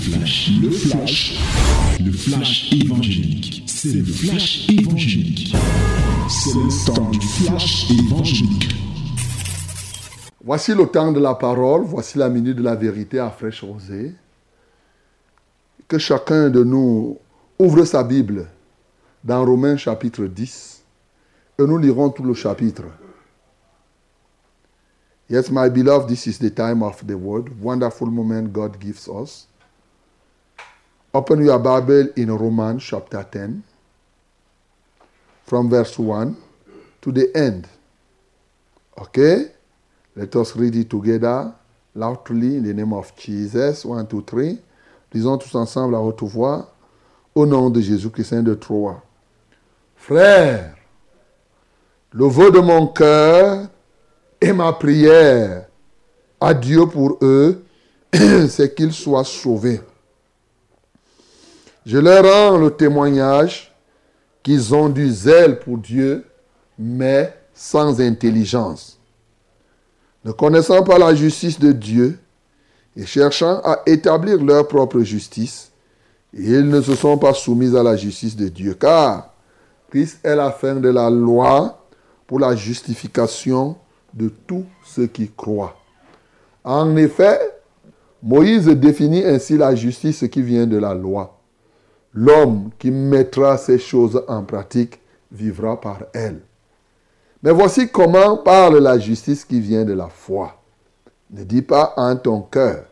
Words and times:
flash, 0.00 0.50
le 0.62 0.70
flash, 0.70 1.38
le 2.02 2.12
flash 2.12 2.72
évangélique. 2.72 3.64
C'est 3.66 3.92
le 3.92 4.04
flash 4.04 4.68
évangélique. 4.70 5.54
C'est 6.28 6.54
le 6.54 6.86
temps 6.86 7.10
du 7.10 7.20
flash 7.20 7.90
évangélique. 7.90 8.74
Voici 10.42 10.74
le 10.74 10.86
temps 10.86 11.12
de 11.12 11.20
la 11.20 11.34
parole, 11.34 11.82
voici 11.84 12.16
la 12.16 12.30
minute 12.30 12.56
de 12.56 12.62
la 12.62 12.74
vérité 12.74 13.18
à 13.18 13.30
fraîche 13.30 13.62
rosée. 13.62 14.14
Que 15.86 15.98
chacun 15.98 16.48
de 16.48 16.64
nous 16.64 17.18
ouvre 17.58 17.84
sa 17.84 18.02
Bible 18.02 18.46
dans 19.22 19.44
Romains 19.44 19.76
chapitre 19.76 20.24
10 20.24 20.82
et 21.58 21.62
nous 21.62 21.76
lirons 21.76 22.08
tout 22.08 22.22
le 22.22 22.32
chapitre. 22.32 22.84
Yes, 25.28 25.50
my 25.50 25.68
beloved, 25.68 26.08
this 26.08 26.26
is 26.26 26.38
the 26.38 26.52
time 26.52 26.82
of 26.82 27.06
the 27.06 27.14
word. 27.14 27.50
Wonderful 27.60 28.08
moment 28.08 28.50
God 28.50 28.80
gives 28.80 29.06
us. 29.08 29.49
Open 31.12 31.44
your 31.44 31.58
Bible 31.58 32.12
in 32.14 32.30
Romans 32.30 32.78
chapter 32.78 33.24
10, 33.24 33.64
from 35.44 35.68
verse 35.68 35.98
1 35.98 36.36
to 37.02 37.10
the 37.10 37.36
end. 37.36 37.66
Okay? 38.96 39.46
Let 40.14 40.36
us 40.36 40.54
read 40.54 40.76
it 40.76 40.88
together 40.88 41.52
loudly 41.96 42.58
in 42.58 42.62
the 42.62 42.72
name 42.72 42.92
of 42.92 43.12
Jesus. 43.16 43.84
1, 43.84 44.06
2, 44.06 44.22
3. 44.22 44.58
Lisons 45.12 45.38
tous 45.38 45.52
ensemble 45.56 45.96
à 45.96 46.00
haute 46.00 46.22
voix. 46.22 46.72
Au 47.34 47.44
nom 47.44 47.70
de 47.70 47.80
Jésus-Christ, 47.80 48.28
Saint 48.28 48.42
de 48.44 48.54
Troyes. 48.54 49.02
Frère, 49.96 50.76
le 52.12 52.26
vœu 52.26 52.52
de 52.52 52.60
mon 52.60 52.86
cœur 52.86 53.68
et 54.40 54.52
ma 54.52 54.72
prière 54.74 55.66
à 56.40 56.54
Dieu 56.54 56.86
pour 56.86 57.18
eux, 57.20 57.64
c'est 58.48 58.76
qu'ils 58.76 58.92
soient 58.92 59.24
sauvés. 59.24 59.80
Je 61.86 61.98
leur 61.98 62.24
rends 62.24 62.58
le 62.58 62.70
témoignage 62.70 63.74
qu'ils 64.42 64.74
ont 64.74 64.88
du 64.88 65.10
zèle 65.10 65.58
pour 65.58 65.78
Dieu, 65.78 66.24
mais 66.78 67.34
sans 67.54 68.00
intelligence. 68.00 68.98
Ne 70.24 70.32
connaissant 70.32 70.82
pas 70.82 70.98
la 70.98 71.14
justice 71.14 71.58
de 71.58 71.72
Dieu 71.72 72.18
et 72.96 73.06
cherchant 73.06 73.60
à 73.64 73.80
établir 73.86 74.42
leur 74.42 74.68
propre 74.68 75.00
justice, 75.00 75.70
ils 76.32 76.68
ne 76.68 76.80
se 76.80 76.94
sont 76.94 77.18
pas 77.18 77.34
soumis 77.34 77.76
à 77.76 77.82
la 77.82 77.96
justice 77.96 78.36
de 78.36 78.48
Dieu, 78.48 78.74
car 78.74 79.34
Christ 79.90 80.20
est 80.22 80.36
la 80.36 80.50
fin 80.50 80.76
de 80.76 80.88
la 80.88 81.10
loi 81.10 81.84
pour 82.26 82.38
la 82.38 82.54
justification 82.54 83.76
de 84.14 84.28
tous 84.46 84.64
ceux 84.84 85.06
qui 85.06 85.30
croient. 85.30 85.76
En 86.62 86.96
effet, 86.96 87.40
Moïse 88.22 88.66
définit 88.66 89.24
ainsi 89.24 89.56
la 89.56 89.74
justice 89.74 90.24
qui 90.30 90.42
vient 90.42 90.66
de 90.66 90.76
la 90.76 90.94
loi. 90.94 91.39
L'homme 92.12 92.70
qui 92.78 92.90
mettra 92.90 93.56
ces 93.56 93.78
choses 93.78 94.22
en 94.26 94.42
pratique 94.42 95.00
vivra 95.30 95.80
par 95.80 96.04
elles. 96.12 96.40
Mais 97.42 97.52
voici 97.52 97.88
comment 97.90 98.38
parle 98.38 98.78
la 98.78 98.98
justice 98.98 99.44
qui 99.44 99.60
vient 99.60 99.84
de 99.84 99.92
la 99.92 100.08
foi. 100.08 100.56
Ne 101.30 101.44
dis 101.44 101.62
pas 101.62 101.94
en 101.96 102.16
ton 102.16 102.42
cœur, 102.42 102.84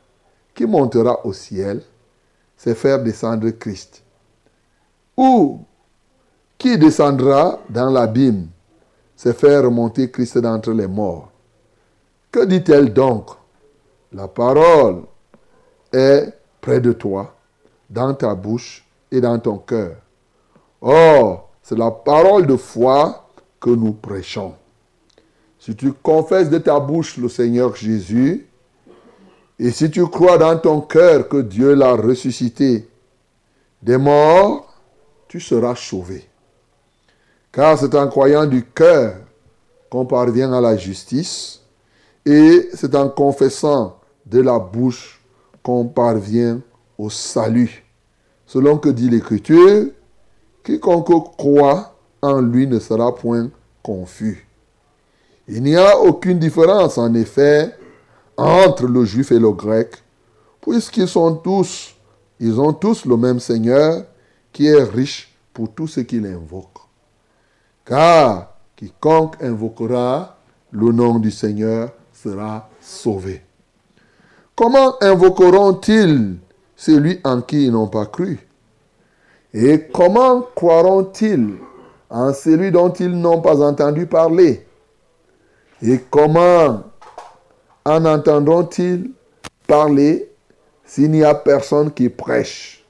qui 0.54 0.64
montera 0.64 1.26
au 1.26 1.32
ciel, 1.32 1.82
c'est 2.56 2.74
faire 2.74 3.02
descendre 3.02 3.50
Christ. 3.50 4.02
Ou 5.16 5.60
qui 6.56 6.78
descendra 6.78 7.60
dans 7.68 7.90
l'abîme, 7.90 8.48
c'est 9.16 9.36
faire 9.36 9.64
remonter 9.64 10.10
Christ 10.10 10.38
d'entre 10.38 10.70
les 10.72 10.86
morts. 10.86 11.30
Que 12.30 12.44
dit-elle 12.44 12.92
donc? 12.92 13.30
La 14.12 14.28
parole 14.28 15.02
est 15.92 16.32
près 16.60 16.80
de 16.80 16.92
toi, 16.92 17.34
dans 17.90 18.14
ta 18.14 18.34
bouche 18.34 18.87
et 19.10 19.20
dans 19.20 19.38
ton 19.38 19.58
cœur. 19.58 19.96
Or, 20.80 21.50
c'est 21.62 21.78
la 21.78 21.90
parole 21.90 22.46
de 22.46 22.56
foi 22.56 23.28
que 23.60 23.70
nous 23.70 23.92
prêchons. 23.92 24.54
Si 25.58 25.74
tu 25.74 25.92
confesses 25.92 26.50
de 26.50 26.58
ta 26.58 26.78
bouche 26.78 27.16
le 27.16 27.28
Seigneur 27.28 27.74
Jésus, 27.74 28.46
et 29.58 29.70
si 29.70 29.90
tu 29.90 30.06
crois 30.06 30.38
dans 30.38 30.56
ton 30.56 30.80
cœur 30.80 31.28
que 31.28 31.38
Dieu 31.38 31.74
l'a 31.74 31.94
ressuscité 31.94 32.88
des 33.82 33.98
morts, 33.98 34.72
tu 35.26 35.40
seras 35.40 35.74
sauvé. 35.74 36.28
Car 37.52 37.78
c'est 37.78 37.94
en 37.94 38.08
croyant 38.08 38.46
du 38.46 38.64
cœur 38.64 39.16
qu'on 39.90 40.06
parvient 40.06 40.52
à 40.52 40.60
la 40.60 40.76
justice 40.76 41.60
et 42.24 42.68
c'est 42.74 42.94
en 42.94 43.08
confessant 43.08 43.98
de 44.26 44.40
la 44.40 44.58
bouche 44.58 45.20
qu'on 45.62 45.86
parvient 45.86 46.60
au 46.96 47.10
salut. 47.10 47.84
Selon 48.48 48.78
que 48.78 48.88
dit 48.88 49.10
l'Écriture, 49.10 49.88
quiconque 50.64 51.36
croit 51.36 51.94
en 52.22 52.40
lui 52.40 52.66
ne 52.66 52.78
sera 52.78 53.14
point 53.14 53.50
confus. 53.82 54.48
Il 55.46 55.62
n'y 55.62 55.76
a 55.76 55.98
aucune 55.98 56.38
différence 56.38 56.96
en 56.96 57.12
effet 57.12 57.76
entre 58.38 58.86
le 58.86 59.04
juif 59.04 59.32
et 59.32 59.38
le 59.38 59.50
grec, 59.50 60.02
puisqu'ils 60.62 61.08
sont 61.08 61.34
tous, 61.36 61.94
ils 62.40 62.58
ont 62.58 62.72
tous 62.72 63.04
le 63.04 63.18
même 63.18 63.38
Seigneur 63.38 64.06
qui 64.50 64.66
est 64.66 64.82
riche 64.82 65.30
pour 65.52 65.70
tout 65.74 65.86
ce 65.86 66.00
qu'il 66.00 66.24
invoque. 66.24 66.78
Car 67.84 68.54
quiconque 68.76 69.42
invoquera 69.42 70.38
le 70.70 70.90
nom 70.90 71.18
du 71.18 71.30
Seigneur 71.30 71.90
sera 72.14 72.70
sauvé. 72.80 73.42
Comment 74.56 74.94
invoqueront-ils 75.02 76.38
celui 76.78 77.18
en 77.24 77.42
qui 77.42 77.66
ils 77.66 77.72
n'ont 77.72 77.88
pas 77.88 78.06
cru. 78.06 78.38
Et 79.52 79.88
comment 79.92 80.42
croiront-ils 80.54 81.56
en 82.08 82.32
celui 82.32 82.70
dont 82.70 82.92
ils 82.92 83.10
n'ont 83.10 83.40
pas 83.40 83.60
entendu 83.60 84.06
parler? 84.06 84.64
Et 85.82 85.98
comment 86.08 86.84
en 87.84 88.04
entendront-ils 88.04 89.10
parler 89.66 90.30
s'il 90.84 91.10
n'y 91.10 91.24
a 91.24 91.34
personne 91.34 91.90
qui 91.90 92.08
prêche? 92.08 92.86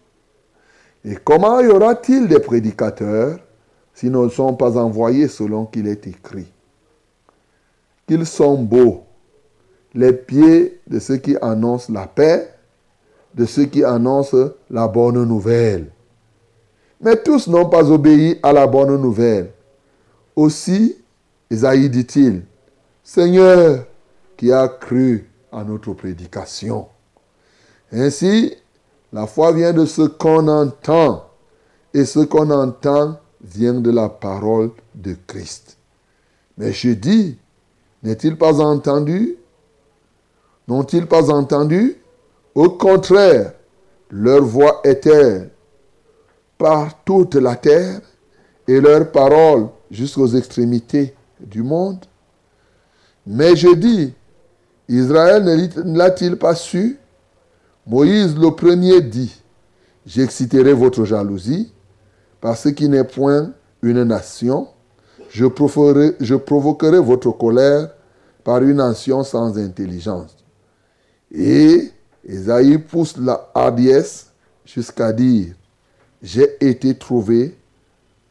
Et 1.04 1.16
comment 1.16 1.60
y 1.60 1.68
aura-t-il 1.68 2.28
des 2.28 2.40
prédicateurs 2.40 3.38
s'ils 3.94 4.12
ne 4.12 4.28
sont 4.28 4.54
pas 4.54 4.76
envoyés 4.76 5.28
selon 5.28 5.64
qu'il 5.64 5.88
est 5.88 6.06
écrit? 6.06 6.52
Qu'ils 8.06 8.26
sont 8.26 8.58
beaux, 8.62 9.04
les 9.94 10.12
pieds 10.12 10.78
de 10.86 10.98
ceux 10.98 11.16
qui 11.16 11.36
annoncent 11.40 11.90
la 11.90 12.06
paix, 12.06 12.52
de 13.38 13.46
ceux 13.46 13.66
qui 13.66 13.84
annoncent 13.84 14.50
la 14.68 14.88
bonne 14.88 15.24
nouvelle. 15.24 15.90
Mais 17.00 17.16
tous 17.16 17.46
n'ont 17.46 17.68
pas 17.68 17.88
obéi 17.88 18.38
à 18.42 18.52
la 18.52 18.66
bonne 18.66 19.00
nouvelle. 19.00 19.52
Aussi, 20.34 20.96
Isaïe 21.48 21.88
dit-il, 21.88 22.42
Seigneur, 23.04 23.86
qui 24.36 24.52
a 24.52 24.66
cru 24.66 25.30
à 25.52 25.62
notre 25.62 25.92
prédication. 25.92 26.88
Ainsi, 27.92 28.54
la 29.12 29.26
foi 29.26 29.52
vient 29.52 29.72
de 29.72 29.86
ce 29.86 30.02
qu'on 30.02 30.48
entend, 30.48 31.24
et 31.94 32.04
ce 32.04 32.18
qu'on 32.20 32.50
entend 32.50 33.18
vient 33.40 33.74
de 33.74 33.90
la 33.90 34.08
parole 34.08 34.72
de 34.94 35.16
Christ. 35.26 35.78
Mais 36.58 36.72
je 36.72 36.90
dis, 36.90 37.38
n'est-il 38.02 38.36
pas 38.36 38.60
entendu? 38.60 39.36
N'ont-ils 40.66 41.06
pas 41.06 41.30
entendu? 41.30 41.96
Au 42.54 42.70
contraire, 42.70 43.52
leur 44.10 44.42
voix 44.42 44.80
est-elle 44.84 45.50
par 46.56 47.04
toute 47.04 47.36
la 47.36 47.54
terre 47.54 48.00
et 48.66 48.80
leur 48.80 49.10
parole 49.12 49.68
jusqu'aux 49.90 50.26
extrémités 50.28 51.14
du 51.40 51.62
monde. 51.62 52.04
Mais 53.26 53.56
je 53.56 53.74
dis, 53.74 54.14
Israël 54.88 55.44
ne 55.44 55.96
l'a-t-il 55.96 56.36
pas 56.36 56.54
su? 56.54 56.98
Moïse 57.86 58.36
le 58.36 58.50
premier 58.50 59.00
dit, 59.00 59.42
j'exciterai 60.04 60.72
votre 60.72 61.04
jalousie 61.04 61.72
parce 62.40 62.70
qu'il 62.72 62.90
n'est 62.90 63.04
point 63.04 63.52
une 63.82 64.02
nation, 64.04 64.68
je 65.30 65.46
provoquerai, 65.46 66.16
je 66.20 66.34
provoquerai 66.34 66.98
votre 66.98 67.30
colère 67.30 67.90
par 68.44 68.62
une 68.62 68.76
nation 68.76 69.22
sans 69.22 69.56
intelligence. 69.58 70.36
Et 71.30 71.90
Esaïe 72.28 72.76
pousse 72.78 73.16
la 73.16 73.50
hardiesse 73.54 74.30
jusqu'à 74.66 75.12
dire, 75.12 75.54
j'ai 76.22 76.56
été 76.60 76.94
trouvé 76.94 77.56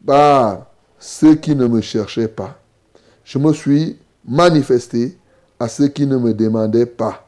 par 0.05 0.67
ceux 0.99 1.35
qui 1.35 1.55
ne 1.55 1.65
me 1.65 1.81
cherchaient 1.81 2.27
pas. 2.27 2.59
Je 3.23 3.39
me 3.39 3.51
suis 3.53 3.97
manifesté 4.23 5.17
à 5.59 5.67
ceux 5.67 5.87
qui 5.87 6.05
ne 6.05 6.17
me 6.17 6.33
demandaient 6.33 6.85
pas. 6.85 7.27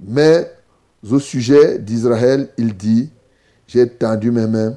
Mais 0.00 0.50
au 1.08 1.20
sujet 1.20 1.78
d'Israël, 1.78 2.48
il 2.58 2.76
dit, 2.76 3.10
j'ai 3.66 3.88
tendu 3.88 4.32
mes 4.32 4.48
mains 4.48 4.76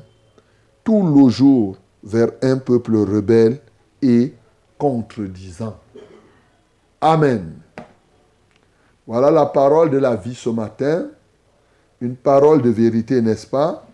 tout 0.84 1.04
le 1.04 1.30
jour 1.30 1.78
vers 2.04 2.30
un 2.44 2.58
peuple 2.58 2.96
rebelle 2.96 3.60
et 4.02 4.34
contredisant. 4.78 5.78
Amen. 7.02 7.56
Voilà 9.08 9.32
la 9.32 9.46
parole 9.46 9.90
de 9.90 9.98
la 9.98 10.16
vie 10.16 10.36
ce 10.36 10.50
matin. 10.50 11.08
une 12.00 12.16
parole 12.16 12.62
de 12.62 12.70
vérité, 12.70 13.22
n'est-ce 13.22 13.48
pas? 13.48 13.88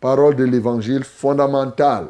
Parole 0.00 0.36
de 0.36 0.44
l'évangile 0.44 1.04
fondamentale. 1.04 2.08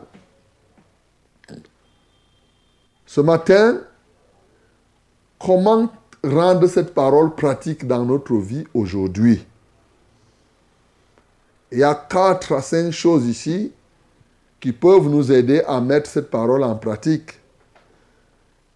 Ce 3.07 3.21
matin, 3.21 3.79
comment 5.39 5.89
rendre 6.25 6.67
cette 6.67 6.95
parole 6.95 7.35
pratique 7.37 7.87
dans 7.87 8.05
notre 8.05 8.35
vie 8.39 8.67
aujourd'hui? 8.75 9.47
Il 11.71 11.79
y 11.79 11.85
a 11.85 11.95
quatre 11.95 12.53
à 12.53 12.63
cinq 12.63 12.91
choses 12.91 13.27
ici 13.27 13.73
qui 14.59 14.73
peuvent 14.73 15.09
nous 15.09 15.31
aider 15.31 15.63
à 15.67 15.81
mettre 15.81 16.11
cette 16.11 16.31
parole 16.31 16.65
en 16.65 16.75
pratique. 16.75 17.39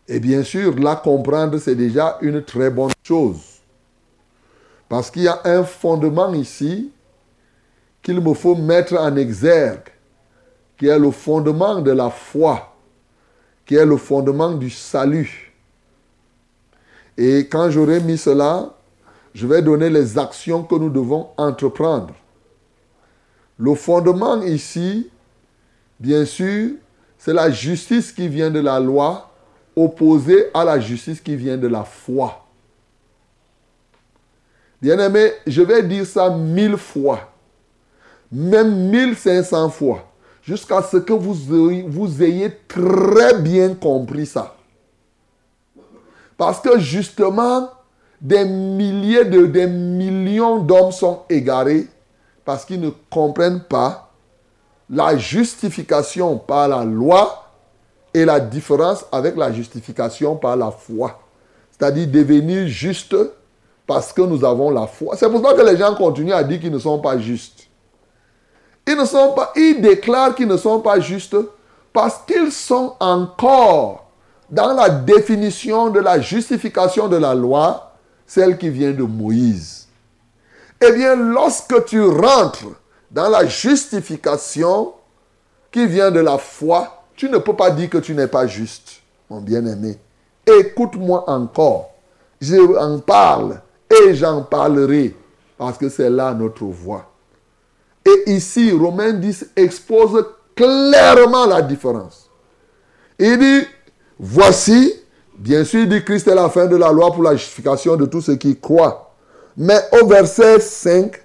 Et 0.08 0.20
bien 0.20 0.42
sûr, 0.42 0.74
la 0.78 0.96
comprendre, 0.96 1.58
c'est 1.58 1.74
déjà 1.74 2.16
une 2.22 2.42
très 2.42 2.70
bonne 2.70 2.92
chose. 3.02 3.40
Parce 4.88 5.10
qu'il 5.10 5.22
y 5.22 5.28
a 5.28 5.42
un 5.44 5.64
fondement 5.64 6.32
ici 6.32 6.90
qu'il 8.02 8.20
me 8.22 8.32
faut 8.32 8.54
mettre 8.54 8.94
en 8.94 9.14
exergue, 9.16 9.90
qui 10.78 10.86
est 10.86 10.98
le 10.98 11.10
fondement 11.10 11.82
de 11.82 11.90
la 11.90 12.08
foi, 12.08 12.74
qui 13.66 13.74
est 13.74 13.84
le 13.84 13.98
fondement 13.98 14.52
du 14.52 14.70
salut. 14.70 15.52
Et 17.18 17.40
quand 17.48 17.68
j'aurai 17.70 18.00
mis 18.00 18.16
cela, 18.16 18.74
je 19.34 19.46
vais 19.46 19.60
donner 19.60 19.90
les 19.90 20.16
actions 20.16 20.62
que 20.62 20.76
nous 20.76 20.88
devons 20.88 21.28
entreprendre. 21.36 22.14
Le 23.58 23.74
fondement 23.74 24.40
ici, 24.40 25.10
bien 26.00 26.24
sûr, 26.24 26.70
c'est 27.18 27.34
la 27.34 27.50
justice 27.50 28.10
qui 28.10 28.28
vient 28.28 28.50
de 28.50 28.60
la 28.60 28.80
loi 28.80 29.27
opposée 29.84 30.50
à 30.52 30.64
la 30.64 30.80
justice 30.80 31.20
qui 31.20 31.36
vient 31.36 31.56
de 31.56 31.68
la 31.68 31.84
foi. 31.84 32.44
Bien-aimé, 34.80 35.32
je 35.46 35.62
vais 35.62 35.82
dire 35.82 36.06
ça 36.06 36.30
mille 36.30 36.76
fois, 36.76 37.32
même 38.30 38.90
mille 38.90 39.16
cinq 39.16 39.42
cents 39.42 39.70
fois, 39.70 40.04
jusqu'à 40.42 40.82
ce 40.82 40.98
que 40.98 41.12
vous 41.12 41.70
ayez, 41.70 41.82
vous 41.82 42.22
ayez 42.22 42.50
très 42.68 43.38
bien 43.40 43.74
compris 43.74 44.26
ça. 44.26 44.54
Parce 46.36 46.60
que 46.60 46.78
justement, 46.78 47.70
des 48.20 48.44
milliers 48.44 49.24
de, 49.24 49.46
des 49.46 49.66
millions 49.66 50.58
d'hommes 50.58 50.92
sont 50.92 51.22
égarés 51.28 51.86
parce 52.44 52.64
qu'ils 52.64 52.80
ne 52.80 52.90
comprennent 53.10 53.62
pas 53.62 54.12
la 54.88 55.16
justification 55.16 56.38
par 56.38 56.68
la 56.68 56.84
loi 56.84 57.47
et 58.18 58.24
la 58.24 58.40
différence 58.40 59.04
avec 59.12 59.36
la 59.36 59.52
justification 59.52 60.34
par 60.36 60.56
la 60.56 60.72
foi. 60.72 61.20
C'est-à-dire 61.70 62.08
devenir 62.08 62.66
juste 62.66 63.14
parce 63.86 64.12
que 64.12 64.22
nous 64.22 64.44
avons 64.44 64.70
la 64.70 64.88
foi. 64.88 65.16
C'est 65.16 65.30
pour 65.30 65.40
ça 65.46 65.54
que 65.54 65.62
les 65.62 65.76
gens 65.76 65.94
continuent 65.94 66.32
à 66.32 66.42
dire 66.42 66.58
qu'ils 66.58 66.72
ne 66.72 66.80
sont 66.80 66.98
pas 66.98 67.16
justes. 67.16 67.68
Ils 68.86 68.96
ne 68.96 69.04
sont 69.04 69.34
pas, 69.34 69.52
ils 69.54 69.80
déclarent 69.80 70.34
qu'ils 70.34 70.48
ne 70.48 70.56
sont 70.56 70.80
pas 70.80 70.98
justes 70.98 71.36
parce 71.92 72.18
qu'ils 72.26 72.50
sont 72.50 72.94
encore 72.98 74.10
dans 74.50 74.72
la 74.72 74.88
définition 74.88 75.90
de 75.90 76.00
la 76.00 76.20
justification 76.20 77.06
de 77.06 77.16
la 77.16 77.34
loi, 77.34 77.92
celle 78.26 78.58
qui 78.58 78.70
vient 78.70 78.92
de 78.92 79.04
Moïse. 79.04 79.86
Eh 80.80 80.90
bien, 80.90 81.14
lorsque 81.14 81.84
tu 81.84 82.02
rentres 82.02 82.66
dans 83.10 83.28
la 83.28 83.46
justification 83.46 84.92
qui 85.70 85.86
vient 85.86 86.10
de 86.10 86.20
la 86.20 86.38
foi, 86.38 86.97
tu 87.18 87.28
ne 87.28 87.38
peux 87.38 87.52
pas 87.52 87.70
dire 87.72 87.90
que 87.90 87.98
tu 87.98 88.14
n'es 88.14 88.28
pas 88.28 88.46
juste, 88.46 89.00
mon 89.28 89.40
bien-aimé. 89.40 89.98
Écoute-moi 90.46 91.28
encore. 91.28 91.90
Je 92.40 92.76
en 92.78 93.00
parle 93.00 93.60
et 93.90 94.14
j'en 94.14 94.42
parlerai 94.42 95.16
parce 95.58 95.76
que 95.76 95.88
c'est 95.88 96.08
là 96.08 96.32
notre 96.32 96.64
voix. 96.64 97.10
Et 98.06 98.30
ici, 98.30 98.70
Romains 98.70 99.12
10 99.12 99.50
expose 99.56 100.24
clairement 100.54 101.46
la 101.46 101.60
différence. 101.60 102.30
Il 103.18 103.36
dit, 103.36 103.66
voici, 104.20 104.94
bien 105.36 105.64
sûr, 105.64 105.80
il 105.80 105.88
dit 105.88 106.04
Christ 106.04 106.28
est 106.28 106.36
la 106.36 106.48
fin 106.48 106.66
de 106.66 106.76
la 106.76 106.92
loi 106.92 107.12
pour 107.12 107.24
la 107.24 107.34
justification 107.34 107.96
de 107.96 108.06
tous 108.06 108.20
ceux 108.20 108.36
qui 108.36 108.56
croient. 108.56 109.12
Mais 109.56 109.80
au 110.00 110.06
verset 110.06 110.60
5, 110.60 111.20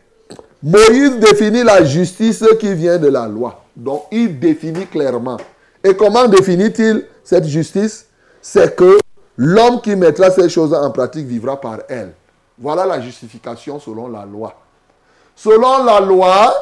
Moïse 0.63 1.19
définit 1.19 1.63
la 1.63 1.83
justice 1.83 2.43
qui 2.59 2.73
vient 2.73 2.97
de 2.97 3.09
la 3.09 3.27
loi. 3.27 3.63
Donc, 3.75 4.05
il 4.11 4.39
définit 4.39 4.87
clairement. 4.87 5.37
Et 5.83 5.95
comment 5.95 6.27
définit-il 6.27 7.05
cette 7.23 7.45
justice? 7.45 8.07
C'est 8.41 8.75
que 8.75 8.97
l'homme 9.37 9.81
qui 9.81 9.95
mettra 9.95 10.31
ces 10.31 10.49
choses 10.49 10.73
en 10.73 10.91
pratique 10.91 11.27
vivra 11.27 11.59
par 11.59 11.79
elle. 11.89 12.13
Voilà 12.57 12.85
la 12.85 13.01
justification 13.01 13.79
selon 13.79 14.07
la 14.07 14.25
loi. 14.25 14.53
Selon 15.35 15.83
la 15.83 15.99
loi, 15.99 16.53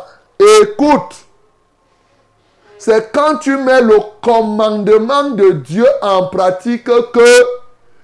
écoute, 0.61 1.25
c'est 2.77 3.11
quand 3.11 3.37
tu 3.37 3.57
mets 3.57 3.81
le 3.81 3.97
commandement 4.23 5.29
de 5.29 5.51
Dieu 5.51 5.85
en 6.01 6.27
pratique 6.27 6.85
que 6.85 7.45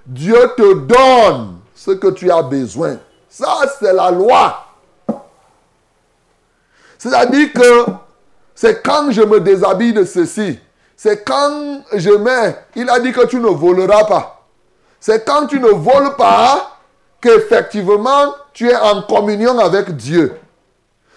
Dieu 0.05 0.37
te 0.55 0.73
donne 0.73 1.57
ce 1.73 1.91
que 1.91 2.09
tu 2.09 2.29
as 2.29 2.43
besoin. 2.43 2.97
Ça, 3.29 3.55
c'est 3.79 3.93
la 3.93 4.11
loi. 4.11 4.65
C'est-à-dire 6.97 7.53
que 7.53 7.85
c'est 8.53 8.83
quand 8.83 9.11
je 9.11 9.21
me 9.21 9.39
déshabille 9.39 9.93
de 9.93 10.03
ceci. 10.03 10.59
C'est 10.99 11.23
quand 11.23 11.83
je 11.93 12.09
mets, 12.09 12.55
il 12.75 12.89
a 12.89 12.99
dit 12.99 13.13
que 13.13 13.23
tu 13.27 13.39
ne 13.39 13.49
voleras 13.49 14.05
pas. 14.05 14.41
C'est 14.99 15.23
quand 15.23 15.45
tu 15.45 15.59
ne 15.59 15.67
voles 15.67 16.15
pas 16.17 16.79
qu'effectivement 17.21 18.33
tu 18.51 18.67
es 18.67 18.75
en 18.75 19.03
communion 19.03 19.59
avec 19.59 19.95
Dieu. 19.95 20.35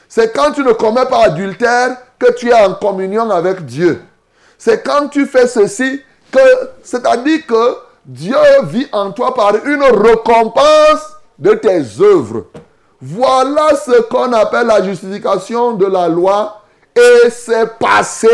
C'est 0.07 0.35
quand 0.37 0.53
tu 0.53 0.63
ne 0.63 0.73
commets 0.73 1.07
pas 1.07 1.25
adultère 1.25 1.97
que 2.19 2.31
tu 2.33 2.51
es 2.51 2.55
en 2.55 2.75
communion 2.75 3.31
avec 3.31 3.65
Dieu. 3.65 4.03
C'est 4.59 4.85
quand 4.85 5.09
tu 5.09 5.25
fais 5.25 5.47
ceci 5.47 6.03
que, 6.31 6.39
c'est-à-dire 6.83 7.47
que 7.47 7.77
Dieu 8.05 8.37
vit 8.65 8.89
en 8.93 9.13
toi 9.13 9.33
par 9.33 9.57
une 9.65 9.83
récompense 9.83 11.17
de 11.39 11.55
tes 11.55 11.83
œuvres. 12.03 12.45
Voilà 13.01 13.75
ce 13.77 14.03
qu'on 14.03 14.31
appelle 14.35 14.67
la 14.67 14.83
justification 14.83 15.73
de 15.73 15.87
la 15.87 16.07
loi. 16.07 16.61
Et 16.95 17.31
c'est 17.31 17.79
passé 17.79 18.29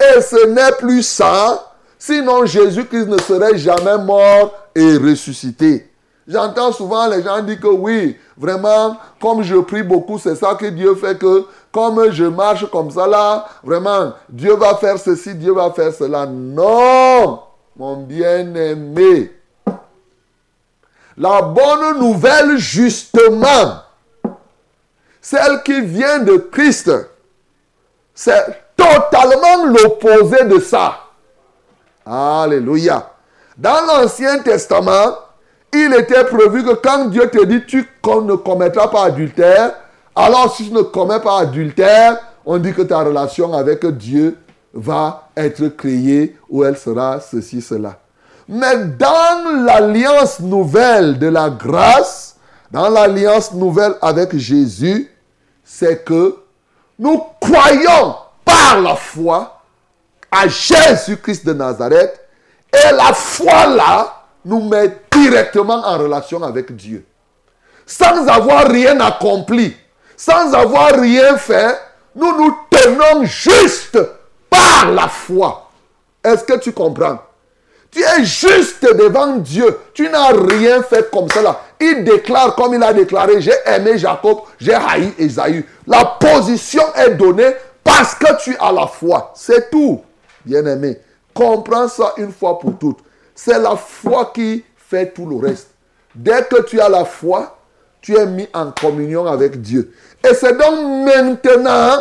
et 0.00 0.20
ce 0.20 0.46
n'est 0.46 0.72
plus 0.78 1.02
ça. 1.02 1.72
Sinon 1.98 2.46
Jésus-Christ 2.46 3.06
ne 3.06 3.18
serait 3.18 3.56
jamais 3.56 3.98
mort 3.98 4.52
et 4.74 4.96
ressuscité. 4.96 5.90
J'entends 6.28 6.72
souvent 6.72 7.06
les 7.08 7.22
gens 7.22 7.40
dire 7.40 7.60
que 7.60 7.68
oui, 7.68 8.16
vraiment, 8.36 8.96
comme 9.20 9.42
je 9.42 9.56
prie 9.56 9.84
beaucoup, 9.84 10.18
c'est 10.18 10.34
ça 10.34 10.54
que 10.54 10.66
Dieu 10.66 10.94
fait 10.96 11.16
que, 11.16 11.46
comme 11.70 12.10
je 12.10 12.24
marche 12.24 12.68
comme 12.70 12.90
ça 12.90 13.06
là, 13.06 13.46
vraiment, 13.62 14.12
Dieu 14.28 14.54
va 14.56 14.74
faire 14.74 14.98
ceci, 14.98 15.34
Dieu 15.34 15.52
va 15.52 15.70
faire 15.70 15.94
cela. 15.94 16.26
Non, 16.26 17.42
mon 17.76 17.98
bien-aimé. 18.02 19.32
La 21.16 21.42
bonne 21.42 21.98
nouvelle, 22.00 22.58
justement, 22.58 23.82
celle 25.20 25.62
qui 25.62 25.80
vient 25.80 26.18
de 26.18 26.36
Christ, 26.36 26.90
c'est 28.14 28.65
totalement 28.94 29.64
l'opposé 29.66 30.44
de 30.44 30.58
ça. 30.60 30.98
Alléluia. 32.04 33.10
Dans 33.56 33.86
l'Ancien 33.86 34.38
Testament, 34.40 35.16
il 35.72 35.94
était 35.94 36.24
prévu 36.24 36.64
que 36.64 36.74
quand 36.74 37.06
Dieu 37.06 37.28
te 37.28 37.44
dit 37.44 37.64
tu 37.66 37.88
ne 38.06 38.34
commettras 38.36 38.88
pas 38.88 39.04
adultère, 39.04 39.74
alors 40.14 40.54
si 40.54 40.68
tu 40.68 40.74
ne 40.74 40.82
commets 40.82 41.20
pas 41.20 41.40
adultère, 41.40 42.18
on 42.44 42.58
dit 42.58 42.72
que 42.72 42.82
ta 42.82 43.00
relation 43.00 43.52
avec 43.52 43.84
Dieu 43.86 44.36
va 44.72 45.28
être 45.36 45.68
créée 45.68 46.36
ou 46.48 46.64
elle 46.64 46.76
sera 46.76 47.20
ceci, 47.20 47.60
cela. 47.60 47.98
Mais 48.48 48.76
dans 48.98 49.64
l'alliance 49.64 50.40
nouvelle 50.40 51.18
de 51.18 51.26
la 51.26 51.50
grâce, 51.50 52.36
dans 52.70 52.88
l'alliance 52.88 53.52
nouvelle 53.52 53.94
avec 54.00 54.36
Jésus, 54.36 55.10
c'est 55.64 56.04
que 56.04 56.36
nous 56.98 57.22
croyons 57.40 58.14
la 58.74 58.96
foi 58.96 59.60
à 60.30 60.48
Jésus-Christ 60.48 61.46
de 61.46 61.52
Nazareth 61.52 62.20
et 62.72 62.92
la 62.92 63.12
foi 63.12 63.66
là 63.66 64.24
nous 64.44 64.68
met 64.68 64.96
directement 65.12 65.84
en 65.84 65.98
relation 65.98 66.42
avec 66.42 66.74
Dieu. 66.74 67.04
Sans 67.86 68.26
avoir 68.26 68.68
rien 68.68 68.98
accompli, 69.00 69.76
sans 70.16 70.52
avoir 70.54 70.90
rien 70.90 71.36
fait, 71.36 71.78
nous 72.14 72.36
nous 72.36 72.56
tenons 72.70 73.24
juste 73.24 73.98
par 74.50 74.90
la 74.90 75.08
foi. 75.08 75.70
Est-ce 76.24 76.44
que 76.44 76.58
tu 76.58 76.72
comprends? 76.72 77.18
Tu 77.90 78.02
es 78.02 78.24
juste 78.24 78.82
devant 78.82 79.36
Dieu. 79.36 79.78
Tu 79.94 80.08
n'as 80.08 80.32
rien 80.32 80.82
fait 80.82 81.10
comme 81.10 81.30
cela. 81.30 81.60
Il 81.80 82.04
déclare 82.04 82.54
comme 82.54 82.74
il 82.74 82.82
a 82.82 82.92
déclaré, 82.92 83.40
j'ai 83.40 83.54
aimé 83.64 83.96
Jacob, 83.96 84.40
j'ai 84.58 84.74
haï 84.74 85.14
Esaü. 85.18 85.64
La 85.86 86.04
position 86.04 86.82
est 86.94 87.10
donnée 87.10 87.54
parce 87.86 88.16
que 88.16 88.36
tu 88.42 88.56
as 88.58 88.72
la 88.72 88.88
foi. 88.88 89.32
C'est 89.34 89.70
tout, 89.70 90.02
bien-aimé. 90.44 90.98
Comprends 91.32 91.86
ça 91.88 92.14
une 92.18 92.32
fois 92.32 92.58
pour 92.58 92.76
toutes. 92.76 92.98
C'est 93.34 93.58
la 93.58 93.76
foi 93.76 94.32
qui 94.34 94.64
fait 94.76 95.12
tout 95.12 95.26
le 95.26 95.36
reste. 95.36 95.68
Dès 96.14 96.42
que 96.44 96.62
tu 96.62 96.80
as 96.80 96.88
la 96.88 97.04
foi, 97.04 97.56
tu 98.00 98.16
es 98.16 98.26
mis 98.26 98.48
en 98.52 98.72
communion 98.72 99.26
avec 99.26 99.60
Dieu. 99.60 99.92
Et 100.28 100.34
c'est 100.34 100.56
donc 100.58 101.06
maintenant 101.06 101.98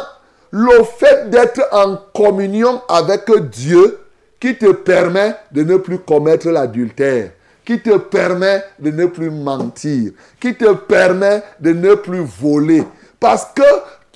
le 0.51 0.83
fait 0.83 1.29
d'être 1.29 1.61
en 1.71 1.97
communion 2.13 2.81
avec 2.89 3.29
Dieu 3.49 3.99
qui 4.39 4.57
te 4.57 4.71
permet 4.71 5.35
de 5.51 5.63
ne 5.63 5.77
plus 5.77 5.99
commettre 5.99 6.49
l'adultère, 6.49 7.31
qui 7.65 7.81
te 7.81 7.97
permet 7.97 8.63
de 8.79 8.91
ne 8.91 9.05
plus 9.05 9.29
mentir, 9.29 10.13
qui 10.39 10.55
te 10.55 10.73
permet 10.73 11.43
de 11.59 11.73
ne 11.73 11.95
plus 11.95 12.23
voler. 12.23 12.83
Parce 13.19 13.47
que 13.55 13.63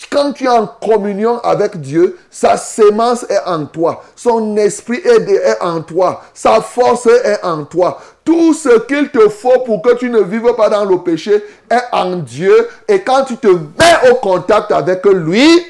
quand 0.08 0.34
tu 0.34 0.46
es 0.46 0.50
en 0.50 0.68
communion 0.68 1.40
avec 1.40 1.82
Dieu, 1.82 2.18
sa 2.30 2.58
sémence 2.58 3.26
est 3.30 3.42
en 3.46 3.66
toi, 3.66 4.04
son 4.16 4.56
esprit 4.56 5.02
est 5.04 5.58
en 5.62 5.82
toi, 5.82 6.22
sa 6.34 6.62
force 6.62 7.08
est 7.08 7.44
en 7.44 7.66
toi. 7.66 8.00
Tout 8.24 8.54
ce 8.54 8.80
qu'il 8.82 9.10
te 9.10 9.28
faut 9.30 9.60
pour 9.66 9.82
que 9.82 9.96
tu 9.96 10.10
ne 10.10 10.22
vives 10.22 10.54
pas 10.56 10.70
dans 10.70 10.86
le 10.86 11.00
péché 11.00 11.44
est 11.70 11.84
en 11.92 12.18
Dieu. 12.18 12.70
Et 12.88 13.02
quand 13.02 13.24
tu 13.26 13.38
te 13.38 13.48
mets 13.48 14.12
au 14.12 14.16
contact 14.16 14.72
avec 14.72 15.04
lui, 15.06 15.66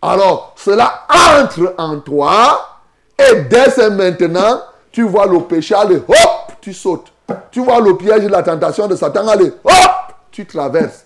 alors 0.00 0.54
cela 0.56 1.06
entre 1.38 1.74
en 1.78 1.98
toi. 1.98 2.80
Et 3.18 3.42
dès 3.42 3.90
maintenant, 3.90 4.62
tu 4.90 5.02
vois 5.02 5.26
le 5.26 5.40
péché 5.40 5.74
aller, 5.74 5.96
hop, 5.96 6.52
tu 6.60 6.72
sautes. 6.72 7.12
Tu 7.50 7.60
vois 7.60 7.80
le 7.80 7.96
piège 7.96 8.24
de 8.24 8.28
la 8.28 8.42
tentation 8.42 8.86
de 8.86 8.96
Satan 8.96 9.26
aller, 9.26 9.52
hop, 9.64 10.14
tu 10.30 10.46
traverses. 10.46 11.04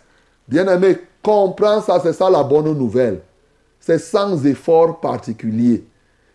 Bien-aimé, 0.48 0.98
comprends 1.26 1.80
ça, 1.80 1.98
c'est 2.00 2.12
ça 2.12 2.30
la 2.30 2.44
bonne 2.44 2.72
nouvelle. 2.72 3.20
C'est 3.80 3.98
sans 3.98 4.46
effort 4.46 5.00
particulier. 5.00 5.84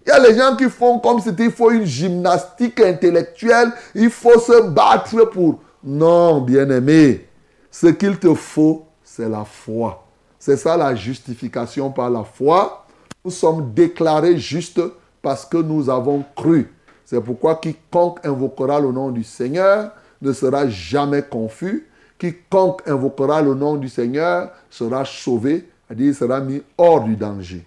Il 0.06 0.10
y 0.10 0.12
a 0.12 0.20
les 0.20 0.38
gens 0.38 0.58
qui 0.58 0.70
font 0.70 1.00
comme 1.00 1.22
il 1.40 1.52
faut 1.52 1.72
une 1.72 1.86
gymnastique 1.86 2.82
intellectuelle, 2.82 3.72
il 3.96 4.10
faut 4.10 4.40
se 4.40 4.68
battre 4.70 5.30
pour... 5.30 5.60
Non, 5.84 6.42
bien-aimé, 6.42 7.28
ce 7.72 7.88
qu'il 7.88 8.20
te 8.20 8.34
faut, 8.36 8.86
c'est 9.04 9.30
la 9.30 9.46
foi. 9.46 10.06
C'est 10.38 10.58
ça 10.58 10.76
la 10.76 10.94
justification 10.94 11.90
par 11.90 12.10
la 12.10 12.24
foi. 12.24 12.86
Nous 13.24 13.32
sommes 13.32 13.74
déclarés 13.74 14.38
justes 14.38 14.82
parce 15.22 15.46
que 15.46 15.58
nous 15.58 15.90
avons 15.90 16.24
cru. 16.36 16.72
C'est 17.06 17.22
pourquoi 17.22 17.56
quiconque 17.56 18.24
invoquera 18.26 18.80
le 18.80 18.92
nom 18.92 19.10
du 19.10 19.24
Seigneur 19.24 19.92
ne 20.22 20.34
sera 20.34 20.68
jamais 20.68 21.24
confus. 21.24 21.88
Quiconque 22.22 22.88
invoquera 22.88 23.42
le 23.42 23.56
nom 23.56 23.78
du 23.78 23.90
Seigneur 23.90 24.52
sera 24.70 25.04
sauvé, 25.06 25.68
c'est-à-dire 25.88 26.14
sera 26.14 26.40
mis 26.40 26.62
hors 26.78 27.04
du 27.04 27.16
danger. 27.16 27.66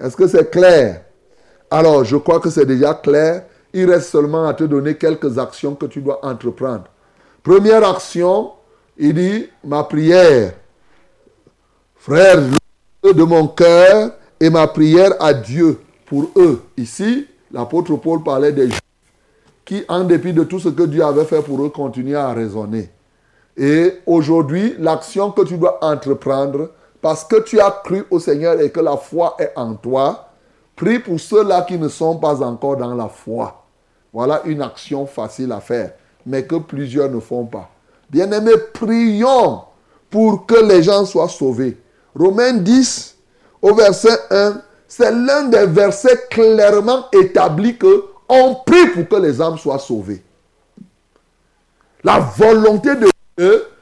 Est-ce 0.00 0.16
que 0.16 0.26
c'est 0.26 0.50
clair? 0.50 1.04
Alors, 1.70 2.02
je 2.02 2.16
crois 2.16 2.40
que 2.40 2.50
c'est 2.50 2.66
déjà 2.66 2.94
clair. 2.94 3.44
Il 3.72 3.88
reste 3.88 4.10
seulement 4.10 4.48
à 4.48 4.54
te 4.54 4.64
donner 4.64 4.96
quelques 4.96 5.38
actions 5.38 5.76
que 5.76 5.86
tu 5.86 6.00
dois 6.00 6.18
entreprendre. 6.26 6.86
Première 7.44 7.88
action, 7.88 8.50
il 8.98 9.14
dit, 9.14 9.48
ma 9.62 9.84
prière. 9.84 10.54
Frère, 11.94 12.42
de 13.04 13.22
mon 13.22 13.46
cœur 13.46 14.14
et 14.40 14.50
ma 14.50 14.66
prière 14.66 15.12
à 15.20 15.32
Dieu 15.32 15.78
pour 16.06 16.32
eux. 16.34 16.60
Ici, 16.76 17.28
l'apôtre 17.52 17.94
Paul 17.94 18.24
parlait 18.24 18.50
des 18.50 18.66
Juifs 18.66 18.80
qui, 19.64 19.84
en 19.88 20.02
dépit 20.02 20.32
de 20.32 20.42
tout 20.42 20.58
ce 20.58 20.70
que 20.70 20.82
Dieu 20.82 21.04
avait 21.04 21.24
fait 21.24 21.42
pour 21.42 21.64
eux, 21.64 21.68
continuaient 21.68 22.16
à 22.16 22.32
raisonner. 22.32 22.90
Et 23.56 24.00
aujourd'hui, 24.04 24.74
l'action 24.78 25.30
que 25.30 25.42
tu 25.42 25.56
dois 25.56 25.78
entreprendre, 25.82 26.70
parce 27.00 27.24
que 27.24 27.40
tu 27.40 27.60
as 27.60 27.70
cru 27.84 28.04
au 28.10 28.18
Seigneur 28.18 28.60
et 28.60 28.70
que 28.70 28.80
la 28.80 28.96
foi 28.96 29.36
est 29.38 29.52
en 29.56 29.74
toi, 29.74 30.28
prie 30.74 30.98
pour 30.98 31.18
ceux-là 31.18 31.62
qui 31.62 31.78
ne 31.78 31.88
sont 31.88 32.16
pas 32.16 32.42
encore 32.42 32.76
dans 32.76 32.94
la 32.94 33.08
foi. 33.08 33.64
Voilà 34.12 34.42
une 34.44 34.62
action 34.62 35.06
facile 35.06 35.52
à 35.52 35.60
faire, 35.60 35.92
mais 36.24 36.44
que 36.44 36.56
plusieurs 36.56 37.10
ne 37.10 37.20
font 37.20 37.46
pas. 37.46 37.70
Bien-aimés, 38.10 38.56
prions 38.72 39.62
pour 40.10 40.46
que 40.46 40.62
les 40.64 40.82
gens 40.82 41.04
soient 41.04 41.28
sauvés. 41.28 41.78
Romains 42.14 42.54
10, 42.54 43.16
au 43.62 43.74
verset 43.74 44.18
1, 44.30 44.60
c'est 44.88 45.10
l'un 45.12 45.44
des 45.44 45.66
versets 45.66 46.26
clairement 46.30 47.06
établis 47.12 47.76
que 47.76 48.04
on 48.28 48.56
prie 48.66 48.88
pour 48.88 49.08
que 49.08 49.22
les 49.22 49.40
âmes 49.40 49.58
soient 49.58 49.78
sauvées. 49.78 50.22
La 52.02 52.18
volonté 52.18 52.94
de 52.94 53.08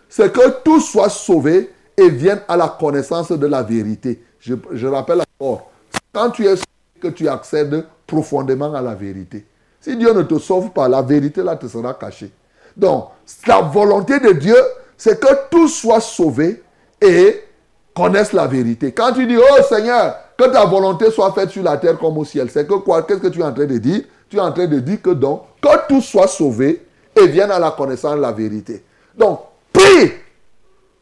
c'est 0.08 0.32
que 0.32 0.62
tout 0.62 0.80
soit 0.80 1.08
sauvé 1.08 1.70
et 1.96 2.08
vienne 2.08 2.40
à 2.48 2.56
la 2.56 2.68
connaissance 2.68 3.30
de 3.32 3.46
la 3.46 3.62
vérité. 3.62 4.22
Je, 4.40 4.54
je 4.72 4.86
rappelle 4.86 5.22
encore, 5.38 5.70
quand 6.12 6.30
tu 6.30 6.44
es 6.46 6.56
sauvé, 6.56 6.64
que 7.00 7.08
tu 7.08 7.28
accèdes 7.28 7.84
profondément 8.06 8.74
à 8.74 8.80
la 8.80 8.94
vérité. 8.94 9.44
Si 9.80 9.96
Dieu 9.96 10.12
ne 10.12 10.22
te 10.22 10.38
sauve 10.38 10.70
pas, 10.70 10.88
la 10.88 11.02
vérité 11.02 11.42
là 11.42 11.56
te 11.56 11.66
sera 11.66 11.94
cachée. 11.94 12.30
Donc, 12.76 13.08
la 13.46 13.60
volonté 13.60 14.18
de 14.18 14.32
Dieu, 14.32 14.56
c'est 14.96 15.20
que 15.20 15.48
tout 15.50 15.68
soit 15.68 16.00
sauvé 16.00 16.62
et 17.00 17.42
connaisse 17.94 18.32
la 18.32 18.46
vérité. 18.46 18.92
Quand 18.92 19.12
tu 19.12 19.26
dis, 19.26 19.36
oh 19.36 19.62
Seigneur, 19.68 20.16
que 20.36 20.44
ta 20.44 20.64
volonté 20.64 21.10
soit 21.10 21.32
faite 21.32 21.50
sur 21.50 21.62
la 21.62 21.76
terre 21.76 21.98
comme 21.98 22.18
au 22.18 22.24
ciel, 22.24 22.50
c'est 22.50 22.66
que 22.66 22.74
quoi? 22.74 23.02
Qu'est-ce 23.02 23.20
que 23.20 23.28
tu 23.28 23.40
es 23.40 23.44
en 23.44 23.52
train 23.52 23.66
de 23.66 23.78
dire? 23.78 24.02
Tu 24.28 24.36
es 24.36 24.40
en 24.40 24.52
train 24.52 24.66
de 24.66 24.80
dire 24.80 25.00
que 25.00 25.10
donc, 25.10 25.42
que 25.60 25.86
tout 25.88 26.00
soit 26.00 26.26
sauvé 26.26 26.84
et 27.14 27.26
vienne 27.28 27.50
à 27.50 27.58
la 27.58 27.70
connaissance 27.70 28.16
de 28.16 28.20
la 28.20 28.32
vérité. 28.32 28.82
Donc, 29.16 29.40
prie 29.72 30.12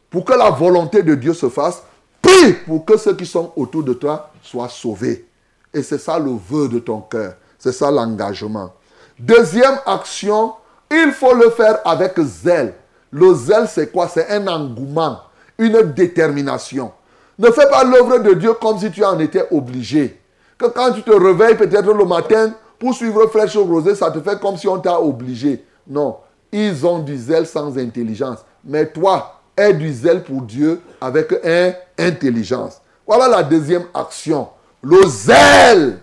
pour 0.09 0.23
que 0.25 0.33
la 0.33 0.49
volonté 0.51 1.01
de 1.01 1.15
Dieu 1.15 1.33
se 1.33 1.49
fasse. 1.49 1.83
Prie 2.21 2.53
pour 2.65 2.85
que 2.85 2.97
ceux 2.97 3.15
qui 3.15 3.25
sont 3.25 3.51
autour 3.55 3.83
de 3.83 3.93
toi 3.93 4.31
soient 4.41 4.69
sauvés. 4.69 5.25
Et 5.73 5.81
c'est 5.81 5.97
ça 5.97 6.19
le 6.19 6.31
vœu 6.31 6.67
de 6.69 6.79
ton 6.79 7.01
cœur. 7.01 7.33
C'est 7.57 7.71
ça 7.71 7.89
l'engagement. 7.89 8.71
Deuxième 9.17 9.79
action, 9.85 10.53
il 10.91 11.11
faut 11.11 11.33
le 11.33 11.49
faire 11.49 11.79
avec 11.85 12.19
zèle. 12.19 12.75
Le 13.11 13.33
zèle, 13.33 13.67
c'est 13.67 13.91
quoi? 13.91 14.07
C'est 14.07 14.29
un 14.29 14.47
engouement, 14.47 15.19
une 15.57 15.81
détermination. 15.93 16.91
Ne 17.39 17.49
fais 17.51 17.69
pas 17.69 17.83
l'œuvre 17.83 18.19
de 18.19 18.33
Dieu 18.33 18.53
comme 18.53 18.77
si 18.77 18.91
tu 18.91 19.03
en 19.03 19.17
étais 19.19 19.45
obligé. 19.51 20.19
Que 20.57 20.67
quand 20.67 20.91
tu 20.93 21.01
te 21.01 21.11
réveilles 21.11 21.55
peut-être 21.55 21.91
le 21.91 22.05
matin 22.05 22.53
pour 22.77 22.93
suivre 22.93 23.27
Flèche 23.27 23.57
Rosée, 23.57 23.95
ça 23.95 24.11
te 24.11 24.19
fait 24.21 24.39
comme 24.39 24.57
si 24.57 24.67
on 24.67 24.79
t'a 24.79 24.99
obligé. 24.99 25.65
Non, 25.87 26.17
ils 26.53 26.85
ont 26.85 26.99
du 26.99 27.17
zèle 27.17 27.47
sans 27.47 27.77
intelligence. 27.77 28.39
Mais 28.63 28.85
toi, 28.85 29.41
aie 29.57 29.73
du 29.73 29.91
zèle 29.91 30.23
pour 30.23 30.43
Dieu 30.43 30.79
avec 31.01 31.33
intelligence. 31.97 32.79
Voilà 33.05 33.27
la 33.27 33.43
deuxième 33.43 33.85
action. 33.93 34.47
Le 34.81 35.01
zèle. 35.07 35.99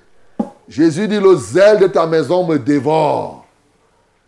Jésus 0.68 1.08
dit, 1.08 1.20
le 1.20 1.36
zèle 1.36 1.78
de 1.78 1.86
ta 1.86 2.06
maison 2.06 2.46
me 2.46 2.58
dévore. 2.58 3.46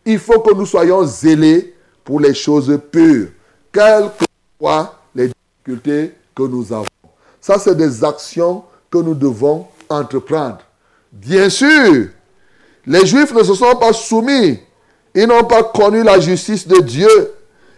Il 0.05 0.19
faut 0.19 0.41
que 0.41 0.55
nous 0.55 0.67
soyons 0.67 1.05
zélés 1.05 1.75
pour 2.05 2.21
les 2.21 2.35
choses 2.35 2.81
pures, 2.91 3.29
quelles 3.73 4.11
que 4.19 4.25
soient 4.59 4.95
les 5.15 5.31
difficultés 5.65 6.15
que 6.35 6.43
nous 6.43 6.73
avons. 6.73 6.87
Ça, 7.41 7.59
c'est 7.59 7.77
des 7.77 8.03
actions 8.05 8.65
que 8.91 8.99
nous 8.99 9.15
devons 9.15 9.67
entreprendre. 9.89 10.59
Bien 11.13 11.49
sûr, 11.49 12.09
les 12.87 13.07
Juifs 13.07 13.33
ne 13.33 13.43
se 13.43 13.55
sont 13.55 13.77
pas 13.77 13.93
soumis. 13.93 14.59
Ils 15.15 15.27
n'ont 15.27 15.45
pas 15.45 15.63
connu 15.63 16.03
la 16.03 16.21
justice 16.21 16.67
de 16.67 16.81
Dieu. 16.81 17.35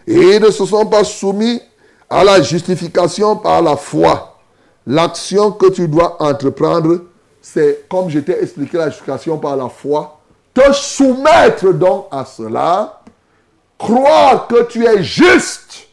Et 0.07 0.35
ils 0.35 0.41
ne 0.41 0.51
se 0.51 0.65
sont 0.65 0.85
pas 0.85 1.03
soumis 1.03 1.61
à 2.09 2.23
la 2.23 2.41
justification 2.41 3.35
par 3.37 3.61
la 3.61 3.75
foi. 3.75 4.37
L'action 4.85 5.51
que 5.51 5.71
tu 5.71 5.87
dois 5.87 6.21
entreprendre, 6.21 7.01
c'est, 7.41 7.87
comme 7.89 8.09
je 8.09 8.19
t'ai 8.19 8.41
expliqué 8.41 8.77
la 8.77 8.89
justification 8.89 9.37
par 9.37 9.55
la 9.55 9.69
foi, 9.69 10.19
te 10.53 10.71
soumettre 10.71 11.73
donc 11.73 12.07
à 12.11 12.23
cela, 12.23 13.01
croire 13.77 14.47
que 14.47 14.63
tu 14.63 14.85
es 14.85 15.03
juste 15.03 15.87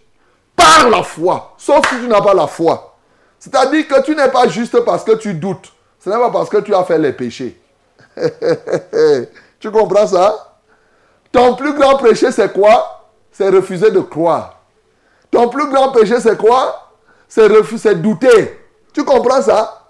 par 0.54 0.90
la 0.90 1.02
foi, 1.02 1.54
sauf 1.56 1.88
si 1.88 1.96
tu 1.96 2.06
n'as 2.06 2.20
pas 2.20 2.34
la 2.34 2.46
foi. 2.46 2.94
C'est-à-dire 3.38 3.88
que 3.88 4.02
tu 4.02 4.14
n'es 4.14 4.28
pas 4.28 4.46
juste 4.46 4.78
parce 4.84 5.02
que 5.02 5.12
tu 5.16 5.34
doutes. 5.34 5.72
Ce 5.99 6.08
n'est 6.08 6.16
pas 6.16 6.30
parce 6.30 6.49
que 6.49 6.58
tu 6.58 6.75
as 6.75 6.84
fait 6.84 6.99
les 6.99 7.12
péchés. 7.12 7.61
tu 9.58 9.70
comprends 9.70 10.06
ça? 10.06 10.51
Ton 11.33 11.57
plus 11.57 11.73
grand 11.75 11.97
péché, 11.97 12.31
c'est 12.31 12.53
quoi? 12.53 13.09
C'est 13.33 13.49
refuser 13.49 13.91
de 13.91 14.01
croire. 14.01 14.61
Ton 15.31 15.49
plus 15.49 15.69
grand 15.71 15.91
péché, 15.91 16.21
c'est 16.21 16.37
quoi? 16.37 16.91
C'est 17.27 17.47
refuser, 17.47 17.95
douter. 17.95 18.61
Tu 18.93 19.03
comprends 19.03 19.41
ça? 19.41 19.89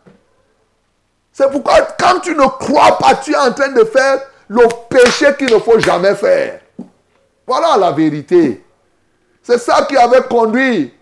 C'est 1.32 1.50
pourquoi 1.50 1.74
quand 1.98 2.20
tu 2.20 2.34
ne 2.34 2.46
crois 2.46 2.96
pas, 2.98 3.16
tu 3.16 3.32
es 3.32 3.36
en 3.36 3.52
train 3.52 3.72
de 3.72 3.84
faire 3.84 4.20
le 4.48 4.66
péché 4.88 5.34
qu'il 5.36 5.52
ne 5.52 5.58
faut 5.58 5.78
jamais 5.80 6.14
faire. 6.14 6.60
Voilà 7.46 7.76
la 7.76 7.90
vérité. 7.90 8.64
C'est 9.42 9.58
ça 9.58 9.82
qui 9.82 9.96
avait 9.96 10.22
conduit 10.22 10.94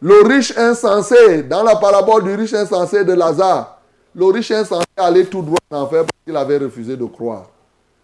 le 0.00 0.22
riche 0.22 0.56
insensé, 0.58 1.44
dans 1.44 1.62
la 1.62 1.76
parabole 1.76 2.24
du 2.24 2.34
riche 2.34 2.52
insensé 2.52 3.04
de 3.04 3.12
Lazare, 3.12 3.78
le 4.14 4.26
riche 4.26 4.50
insensé 4.50 4.84
allait 4.96 5.24
tout 5.24 5.42
droit 5.42 5.58
en 5.70 5.82
enfer 5.82 6.00
parce 6.00 6.24
qu'il 6.26 6.36
avait 6.36 6.58
refusé 6.58 6.96
de 6.96 7.04
croire. 7.04 7.44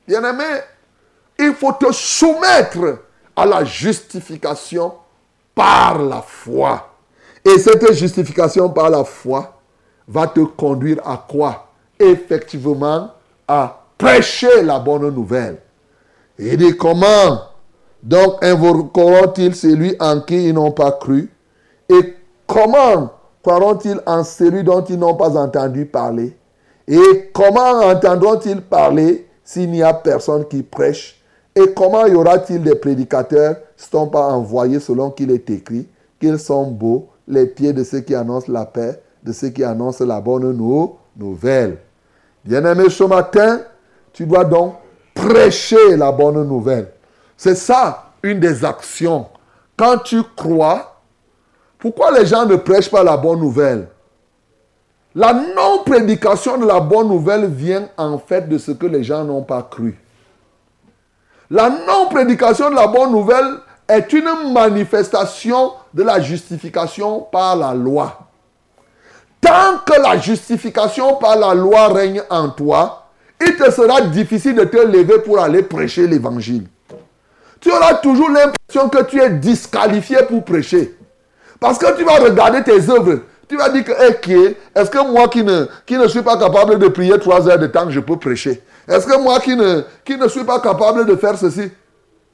Bien-aimé, 0.07 0.45
il 1.41 1.55
faut 1.55 1.73
te 1.73 1.91
soumettre 1.93 2.99
à 3.35 3.47
la 3.47 3.65
justification 3.65 4.93
par 5.55 5.99
la 5.99 6.23
foi. 6.23 6.91
Et 7.45 7.59
cette 7.59 7.93
justification 7.95 8.69
par 8.69 8.91
la 8.91 9.05
foi 9.05 9.61
va 10.07 10.27
te 10.27 10.41
conduire 10.41 11.01
à 11.07 11.25
quoi? 11.29 11.69
Effectivement, 11.99 13.11
à 13.49 13.81
prêcher 13.97 14.63
la 14.63 14.79
bonne 14.79 15.09
nouvelle. 15.11 15.59
Il 16.39 16.57
dit 16.57 16.77
comment? 16.77 17.41
Donc 18.03 18.43
invoqueront-ils 18.43 19.55
celui 19.55 19.95
en 20.01 20.21
qui 20.21 20.49
ils 20.49 20.55
n'ont 20.55 20.73
pas 20.73 20.93
cru? 20.93 21.31
Et 21.89 22.15
comment 22.47 23.11
croiront-ils 23.43 24.01
en 24.07 24.25
celui 24.25 24.65
dont 24.65 24.83
ils 24.85 24.99
n'ont 24.99 25.17
pas 25.17 25.37
entendu 25.37 25.87
parler? 25.87 26.37
Et 26.89 27.31
comment 27.33 27.83
entendront-ils 27.83 28.63
parler 28.63 29.29
s'il 29.45 29.71
n'y 29.71 29.83
a 29.83 29.93
personne 29.93 30.47
qui 30.49 30.63
prêche 30.63 31.20
Et 31.61 31.75
comment 31.75 32.07
y 32.07 32.15
aura-t-il 32.15 32.63
des 32.63 32.75
prédicateurs 32.75 33.57
sont 33.77 34.07
pas 34.07 34.29
envoyés 34.29 34.81
selon 34.81 35.11
qu'il 35.11 35.31
est 35.31 35.51
écrit 35.51 35.87
qu'ils 36.19 36.39
sont 36.39 36.71
beaux, 36.71 37.09
les 37.29 37.47
pieds 37.47 37.75
de 37.75 37.85
ceux 37.85 38.01
qui 38.01 38.15
annoncent 38.15 38.51
la 38.51 38.65
paix, 38.65 39.03
de 39.23 39.33
ceux 39.33 39.51
qui 39.51 39.63
annoncent 39.63 40.05
la 40.05 40.21
bonne 40.23 40.57
nouvelle? 41.17 41.79
Bien-aimé, 42.45 42.89
ce 42.89 43.05
matin, 43.05 43.61
tu 44.13 44.25
dois 44.25 44.45
donc 44.45 44.75
prêcher 45.15 45.97
la 45.99 46.11
bonne 46.11 46.43
nouvelle. 46.49 46.93
C'est 47.37 47.55
ça 47.55 48.07
une 48.23 48.41
des 48.41 48.65
actions. 48.65 49.27
Quand 49.77 49.99
tu 49.99 50.23
crois, 50.35 51.01
pourquoi 51.79 52.11
les 52.19 52.25
gens 52.25 52.47
ne 52.47 52.57
prêchent 52.57 52.91
pas 52.91 53.05
la 53.05 53.19
bonne 53.19 53.41
nouvelle? 53.41 53.89
La 55.15 55.35
non-prédication 55.35 56.57
de 56.57 56.67
la 56.67 56.81
bonne 56.81 57.09
nouvelle 57.09 57.47
vient 57.47 57.89
en 57.99 58.17
fait 58.17 58.49
de 58.49 58.57
ce 58.57 58.71
que 58.71 58.87
les 58.87 59.05
gens 59.05 59.25
n'ont 59.25 59.43
pas 59.43 59.63
cru. 59.63 59.99
La 61.51 61.69
non-prédication 61.69 62.71
de 62.71 62.77
la 62.77 62.87
bonne 62.87 63.11
nouvelle 63.13 63.57
est 63.89 64.13
une 64.13 64.53
manifestation 64.53 65.73
de 65.93 66.03
la 66.03 66.21
justification 66.21 67.23
par 67.33 67.57
la 67.57 67.75
loi. 67.75 68.21
Tant 69.41 69.79
que 69.85 70.01
la 70.01 70.19
justification 70.19 71.17
par 71.17 71.37
la 71.37 71.55
loi 71.55 71.89
règne 71.89 72.23
en 72.31 72.51
toi, 72.51 73.09
il 73.45 73.57
te 73.57 73.71
sera 73.71 74.03
difficile 74.03 74.55
de 74.55 74.65
te 74.65 74.77
lever 74.77 75.19
pour 75.21 75.41
aller 75.41 75.63
prêcher 75.63 76.07
l'évangile 76.07 76.67
tu 77.61 77.71
auras 77.71 77.95
toujours 77.95 78.31
l'impression 78.31 78.89
que 78.89 79.03
tu 79.05 79.21
es 79.21 79.31
disqualifié 79.31 80.19
pour 80.29 80.45
prêcher. 80.45 80.97
Parce 81.61 81.79
que 81.79 81.97
tu 81.97 82.05
vas 82.05 82.17
regarder 82.17 82.63
tes 82.63 82.89
œuvres. 82.91 83.21
Tu 83.47 83.57
vas 83.57 83.69
dire 83.69 83.85
que, 83.85 83.93
eh, 83.93 84.57
est-ce 84.75 84.91
que 84.91 85.13
moi 85.13 85.29
qui 85.29 85.45
ne, 85.45 85.67
qui 85.85 85.99
ne 85.99 86.09
suis 86.09 86.23
pas 86.23 86.39
capable 86.39 86.79
de 86.79 86.89
prier 86.89 87.19
trois 87.19 87.49
heures 87.49 87.59
de 87.59 87.67
temps, 87.67 87.91
je 87.91 88.01
peux 88.01 88.17
prêcher? 88.17 88.63
Est-ce 88.91 89.07
que 89.07 89.23
moi 89.23 89.39
qui 89.39 89.55
ne, 89.55 89.83
qui 90.05 90.17
ne 90.17 90.27
suis 90.27 90.43
pas 90.43 90.59
capable 90.61 91.07
de 91.07 91.15
faire 91.15 91.39
ceci? 91.39 91.71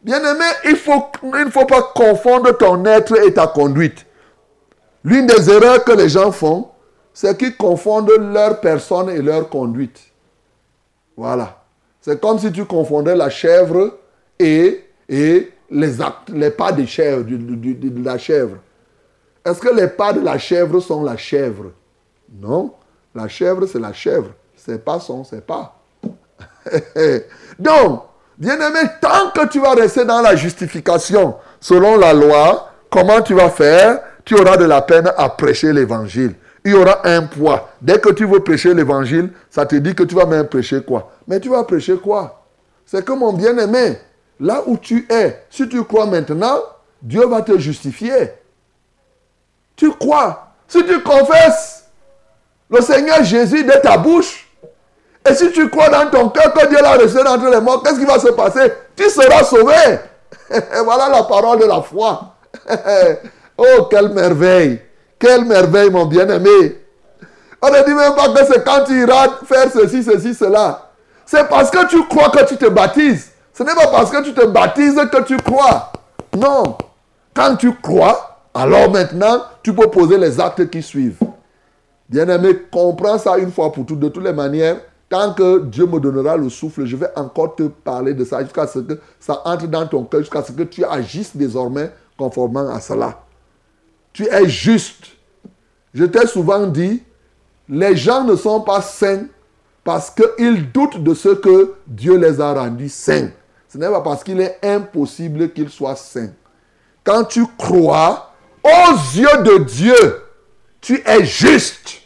Bien-aimé, 0.02 0.44
il, 0.64 0.72
ne 0.72 1.50
faut 1.50 1.66
pas 1.66 1.82
confondre 1.94 2.56
ton 2.56 2.82
être 2.86 3.14
et 3.26 3.34
ta 3.34 3.46
conduite. 3.46 4.06
L'une 5.04 5.26
des 5.26 5.50
erreurs 5.50 5.84
que 5.84 5.92
les 5.92 6.08
gens 6.08 6.32
font, 6.32 6.68
c'est 7.12 7.36
qu'ils 7.36 7.56
confondent 7.56 8.10
leur 8.18 8.60
personne 8.60 9.10
et 9.10 9.20
leur 9.20 9.50
conduite. 9.50 10.00
Voilà. 11.16 11.62
C'est 12.00 12.20
comme 12.20 12.38
si 12.38 12.50
tu 12.50 12.64
confondais 12.64 13.14
la 13.14 13.28
chèvre 13.28 13.98
et 14.38 14.82
et 15.08 15.52
les, 15.70 16.00
actes, 16.00 16.30
les 16.30 16.50
pas 16.50 16.72
de, 16.72 16.84
chèvre, 16.84 17.24
de, 17.24 18.04
la 18.04 18.18
chèvre. 18.18 18.56
Est-ce 19.44 19.60
que 19.60 19.74
les 19.74 19.88
pas 19.88 20.12
de 20.12 20.20
la 20.20 20.38
chèvre 20.38 20.80
sont 20.80 21.04
la 21.04 21.16
chèvre? 21.16 21.72
Non. 22.32 22.74
La 23.14 23.28
chèvre, 23.28 23.66
c'est 23.66 23.78
la 23.78 23.92
chèvre. 23.92 24.30
C'est 24.56 24.84
pas 24.84 24.98
son, 24.98 25.22
c'est 25.22 25.46
pas. 25.46 25.75
Donc, 27.58 28.02
bien-aimé, 28.36 28.80
tant 29.00 29.30
que 29.34 29.46
tu 29.46 29.60
vas 29.60 29.74
rester 29.74 30.04
dans 30.04 30.20
la 30.20 30.36
justification 30.36 31.36
selon 31.60 31.96
la 31.96 32.12
loi, 32.12 32.70
comment 32.90 33.20
tu 33.22 33.34
vas 33.34 33.50
faire? 33.50 34.00
Tu 34.24 34.34
auras 34.34 34.56
de 34.56 34.64
la 34.64 34.82
peine 34.82 35.10
à 35.16 35.28
prêcher 35.28 35.72
l'évangile. 35.72 36.34
Il 36.64 36.72
y 36.72 36.74
aura 36.74 37.06
un 37.06 37.22
poids. 37.22 37.70
Dès 37.80 38.00
que 38.00 38.10
tu 38.10 38.26
veux 38.26 38.40
prêcher 38.40 38.74
l'évangile, 38.74 39.30
ça 39.48 39.64
te 39.66 39.76
dit 39.76 39.94
que 39.94 40.02
tu 40.02 40.16
vas 40.16 40.26
même 40.26 40.48
prêcher 40.48 40.82
quoi? 40.82 41.12
Mais 41.28 41.38
tu 41.38 41.48
vas 41.48 41.62
prêcher 41.62 41.96
quoi? 41.96 42.44
C'est 42.84 43.04
que 43.04 43.12
mon 43.12 43.32
bien-aimé, 43.32 43.98
là 44.40 44.62
où 44.66 44.76
tu 44.76 45.06
es, 45.08 45.44
si 45.48 45.68
tu 45.68 45.82
crois 45.84 46.06
maintenant, 46.06 46.58
Dieu 47.00 47.24
va 47.26 47.42
te 47.42 47.56
justifier. 47.58 48.32
Tu 49.76 49.92
crois. 49.92 50.54
Si 50.66 50.84
tu 50.84 51.00
confesses 51.02 51.84
le 52.68 52.80
Seigneur 52.80 53.22
Jésus 53.22 53.62
de 53.62 53.80
ta 53.80 53.96
bouche, 53.96 54.45
et 55.28 55.34
si 55.34 55.50
tu 55.52 55.68
crois 55.70 55.88
dans 55.88 56.10
ton 56.10 56.28
cœur 56.28 56.52
que 56.52 56.66
Dieu 56.68 56.78
l'a 56.80 56.92
reçu 56.92 57.18
entre 57.18 57.50
les 57.50 57.60
morts, 57.60 57.82
qu'est-ce 57.82 57.98
qui 57.98 58.04
va 58.04 58.18
se 58.18 58.28
passer? 58.28 58.72
Tu 58.94 59.08
seras 59.10 59.44
sauvé. 59.44 59.74
Voilà 60.84 61.08
la 61.08 61.22
parole 61.24 61.58
de 61.60 61.64
la 61.64 61.82
foi. 61.82 62.34
oh, 63.58 63.84
quelle 63.90 64.10
merveille. 64.10 64.80
Quelle 65.18 65.44
merveille, 65.44 65.90
mon 65.90 66.06
bien-aimé. 66.06 66.82
On 67.62 67.70
ne 67.70 67.84
dit 67.84 67.94
même 67.94 68.14
pas 68.14 68.28
que 68.28 68.46
c'est 68.46 68.64
quand 68.64 68.84
tu 68.84 69.00
iras 69.00 69.28
faire 69.44 69.70
ceci, 69.72 70.04
ceci, 70.04 70.34
cela. 70.34 70.90
C'est 71.24 71.48
parce 71.48 71.70
que 71.70 71.86
tu 71.86 72.06
crois 72.06 72.28
que 72.30 72.44
tu 72.44 72.56
te 72.56 72.66
baptises. 72.66 73.32
Ce 73.52 73.62
n'est 73.62 73.74
pas 73.74 73.88
parce 73.88 74.10
que 74.10 74.22
tu 74.22 74.34
te 74.34 74.44
baptises 74.44 74.94
que 74.94 75.22
tu 75.22 75.36
crois. 75.38 75.90
Non. 76.36 76.76
Quand 77.34 77.56
tu 77.56 77.74
crois, 77.74 78.38
alors 78.54 78.90
maintenant, 78.90 79.42
tu 79.62 79.74
peux 79.74 79.88
poser 79.88 80.18
les 80.18 80.38
actes 80.38 80.70
qui 80.70 80.82
suivent. 80.82 81.18
Bien-aimé, 82.08 82.56
comprends 82.70 83.18
ça 83.18 83.36
une 83.38 83.50
fois 83.50 83.72
pour 83.72 83.84
toutes. 83.84 83.98
De 83.98 84.08
toutes 84.08 84.24
les 84.24 84.32
manières, 84.32 84.76
tant 85.08 85.34
que 85.34 85.60
Dieu 85.60 85.86
me 85.86 86.00
donnera 86.00 86.36
le 86.36 86.48
souffle, 86.48 86.84
je 86.84 86.96
vais 86.96 87.10
encore 87.16 87.54
te 87.54 87.64
parler 87.64 88.14
de 88.14 88.24
ça 88.24 88.42
jusqu'à 88.42 88.66
ce 88.66 88.80
que 88.80 88.98
ça 89.20 89.42
entre 89.44 89.66
dans 89.66 89.86
ton 89.86 90.04
cœur, 90.04 90.20
jusqu'à 90.20 90.42
ce 90.42 90.52
que 90.52 90.62
tu 90.62 90.84
agisses 90.84 91.36
désormais 91.36 91.92
conformément 92.16 92.68
à 92.68 92.80
cela. 92.80 93.22
Tu 94.12 94.26
es 94.26 94.48
juste. 94.48 95.06
Je 95.94 96.04
t'ai 96.04 96.26
souvent 96.26 96.66
dit, 96.66 97.02
les 97.68 97.96
gens 97.96 98.24
ne 98.24 98.36
sont 98.36 98.60
pas 98.60 98.82
saints 98.82 99.26
parce 99.84 100.10
qu'ils 100.10 100.70
doutent 100.72 101.02
de 101.02 101.14
ce 101.14 101.28
que 101.30 101.74
Dieu 101.86 102.16
les 102.16 102.40
a 102.40 102.52
rendus 102.52 102.88
saints. 102.88 103.30
Ce 103.68 103.78
n'est 103.78 103.88
pas 103.88 104.00
parce 104.00 104.24
qu'il 104.24 104.40
est 104.40 104.58
impossible 104.62 105.52
qu'il 105.52 105.68
soit 105.68 105.96
saint. 105.96 106.30
Quand 107.04 107.24
tu 107.24 107.46
crois, 107.56 108.32
aux 108.64 109.16
yeux 109.16 109.42
de 109.44 109.64
Dieu, 109.64 110.22
tu 110.80 111.00
es 111.06 111.24
juste. 111.24 112.00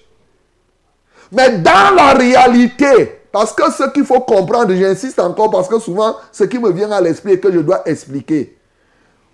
Mais 1.32 1.58
dans 1.58 1.94
la 1.94 2.12
réalité, 2.12 3.20
parce 3.32 3.52
que 3.52 3.70
ce 3.70 3.88
qu'il 3.90 4.04
faut 4.04 4.20
comprendre, 4.20 4.74
j'insiste 4.74 5.18
encore 5.20 5.50
parce 5.50 5.68
que 5.68 5.78
souvent, 5.78 6.16
ce 6.32 6.44
qui 6.44 6.58
me 6.58 6.72
vient 6.72 6.90
à 6.90 7.00
l'esprit 7.00 7.32
et 7.32 7.40
que 7.40 7.52
je 7.52 7.60
dois 7.60 7.82
expliquer. 7.86 8.56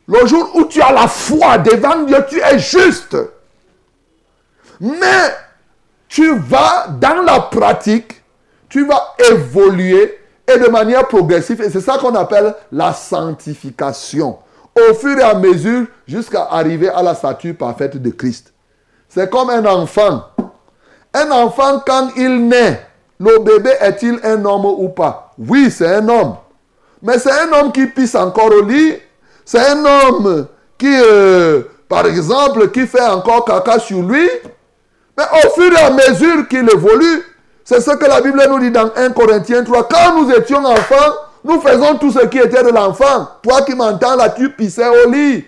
Le 0.06 0.26
jour 0.26 0.50
où 0.54 0.64
tu 0.64 0.80
as 0.82 0.92
la 0.92 1.09
foi 1.09 1.59
devant 1.59 2.02
Dieu, 2.04 2.18
tu 2.28 2.40
es 2.40 2.59
juste. 2.59 3.16
Mais 4.80 5.35
tu 6.09 6.37
vas 6.38 6.88
dans 7.00 7.22
la 7.22 7.40
pratique, 7.40 8.22
tu 8.68 8.87
vas 8.87 9.14
évoluer 9.30 10.18
et 10.46 10.59
de 10.59 10.68
manière 10.68 11.09
progressive. 11.09 11.61
Et 11.62 11.70
c'est 11.70 11.80
ça 11.80 11.98
qu'on 11.98 12.14
appelle 12.14 12.54
la 12.70 12.92
sanctification. 12.92 14.38
Au 14.76 14.94
fur 14.94 15.18
et 15.18 15.22
à 15.22 15.35
mesure 15.35 15.87
jusqu'à 16.06 16.44
arriver 16.44 16.90
à 16.90 17.02
la 17.02 17.14
stature 17.14 17.56
parfaite 17.56 17.96
de 17.96 18.11
Christ. 18.11 18.52
C'est 19.09 19.30
comme 19.30 19.48
un 19.48 19.64
enfant. 19.64 20.24
Un 21.16 21.31
enfant, 21.31 21.83
quand 21.87 22.11
il 22.16 22.46
naît, 22.46 22.87
le 23.18 23.38
bébé 23.38 23.70
est-il 23.81 24.20
un 24.22 24.44
homme 24.44 24.66
ou 24.66 24.90
pas? 24.90 25.33
Oui, 25.38 25.70
c'est 25.70 25.87
un 25.87 26.07
homme. 26.07 26.37
Mais 27.02 27.18
c'est 27.18 27.33
un 27.33 27.50
homme 27.55 27.72
qui 27.72 27.87
pisse 27.87 28.14
encore 28.14 28.52
au 28.52 28.61
lit. 28.61 28.96
C'est 29.42 29.66
un 29.66 29.83
homme 29.83 30.46
qui, 30.76 30.92
euh, 30.92 31.62
par 31.88 32.05
exemple, 32.07 32.70
qui 32.70 32.87
fait 32.87 33.07
encore 33.07 33.46
caca 33.46 33.79
sur 33.79 34.02
lui. 34.02 34.29
Mais 35.16 35.24
au 35.42 35.50
fur 35.50 35.72
et 35.72 35.83
à 35.83 35.90
mesure 35.90 36.46
qu'il 36.48 36.68
évolue, 36.70 37.22
c'est 37.64 37.81
ce 37.81 37.92
que 37.92 38.05
la 38.05 38.20
Bible 38.20 38.42
nous 38.50 38.59
dit 38.59 38.70
dans 38.70 38.90
1 38.94 39.11
Corinthiens 39.12 39.64
3. 39.64 39.88
Quand 39.88 40.20
nous 40.20 40.31
étions 40.33 40.62
enfants, 40.66 41.14
nous 41.42 41.59
faisons 41.62 41.96
tout 41.96 42.11
ce 42.11 42.26
qui 42.26 42.38
était 42.38 42.62
de 42.62 42.68
l'enfant. 42.68 43.26
Toi 43.42 43.62
qui 43.62 43.74
m'entends 43.74 44.16
là, 44.16 44.29
tu 44.29 44.50
pissais 44.50 44.87
au 44.87 45.11
lit. 45.11 45.46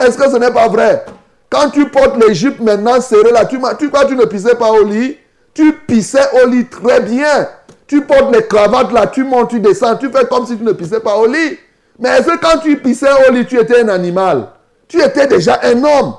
Est-ce 0.00 0.16
que 0.16 0.30
ce 0.30 0.36
n'est 0.38 0.52
pas 0.52 0.68
vrai? 0.68 1.04
Quand 1.50 1.70
tu 1.70 1.88
portes 1.88 2.22
l'Égypte 2.22 2.60
maintenant 2.60 3.00
serré 3.00 3.30
là, 3.32 3.44
tu, 3.44 3.58
tu 3.78 3.90
que 3.90 4.06
tu 4.06 4.16
ne 4.16 4.24
pissais 4.24 4.54
pas 4.56 4.70
au 4.70 4.84
lit? 4.84 5.16
Tu 5.54 5.72
pissais 5.72 6.28
au 6.42 6.48
lit 6.48 6.66
très 6.66 7.00
bien. 7.00 7.48
Tu 7.86 8.02
portes 8.02 8.34
les 8.34 8.46
cravates 8.46 8.92
là, 8.92 9.06
tu 9.06 9.24
montes, 9.24 9.50
tu 9.50 9.60
descends, 9.60 9.96
tu 9.96 10.10
fais 10.10 10.26
comme 10.26 10.44
si 10.46 10.56
tu 10.56 10.64
ne 10.64 10.72
pissais 10.72 11.00
pas 11.00 11.16
au 11.16 11.26
lit. 11.26 11.58
Mais 11.98 12.10
est-ce 12.10 12.26
que 12.26 12.38
quand 12.38 12.58
tu 12.58 12.76
pissais 12.78 13.08
au 13.28 13.32
lit, 13.32 13.46
tu 13.46 13.58
étais 13.58 13.80
un 13.80 13.88
animal? 13.88 14.48
Tu 14.88 15.00
étais 15.00 15.26
déjà 15.26 15.60
un 15.62 15.82
homme. 15.82 16.14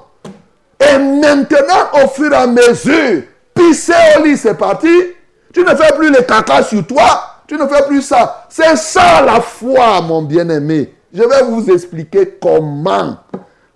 Et 0.79 0.97
maintenant, 0.97 2.03
au 2.03 2.07
fur 2.07 2.31
et 2.31 2.35
à 2.35 2.47
mesure, 2.47 3.23
pisser 3.53 3.93
au 4.17 4.23
lit, 4.23 4.37
c'est 4.37 4.57
parti. 4.57 4.89
Tu 5.53 5.61
ne 5.61 5.75
fais 5.75 5.93
plus 5.95 6.09
les 6.09 6.23
caca 6.23 6.63
sur 6.63 6.85
toi. 6.85 7.41
Tu 7.47 7.55
ne 7.55 7.65
fais 7.67 7.83
plus 7.87 8.01
ça. 8.01 8.45
C'est 8.49 8.75
ça 8.75 9.21
la 9.25 9.41
foi, 9.41 10.01
mon 10.01 10.21
bien-aimé. 10.21 10.93
Je 11.13 11.23
vais 11.23 11.43
vous 11.43 11.69
expliquer 11.69 12.37
comment. 12.41 13.17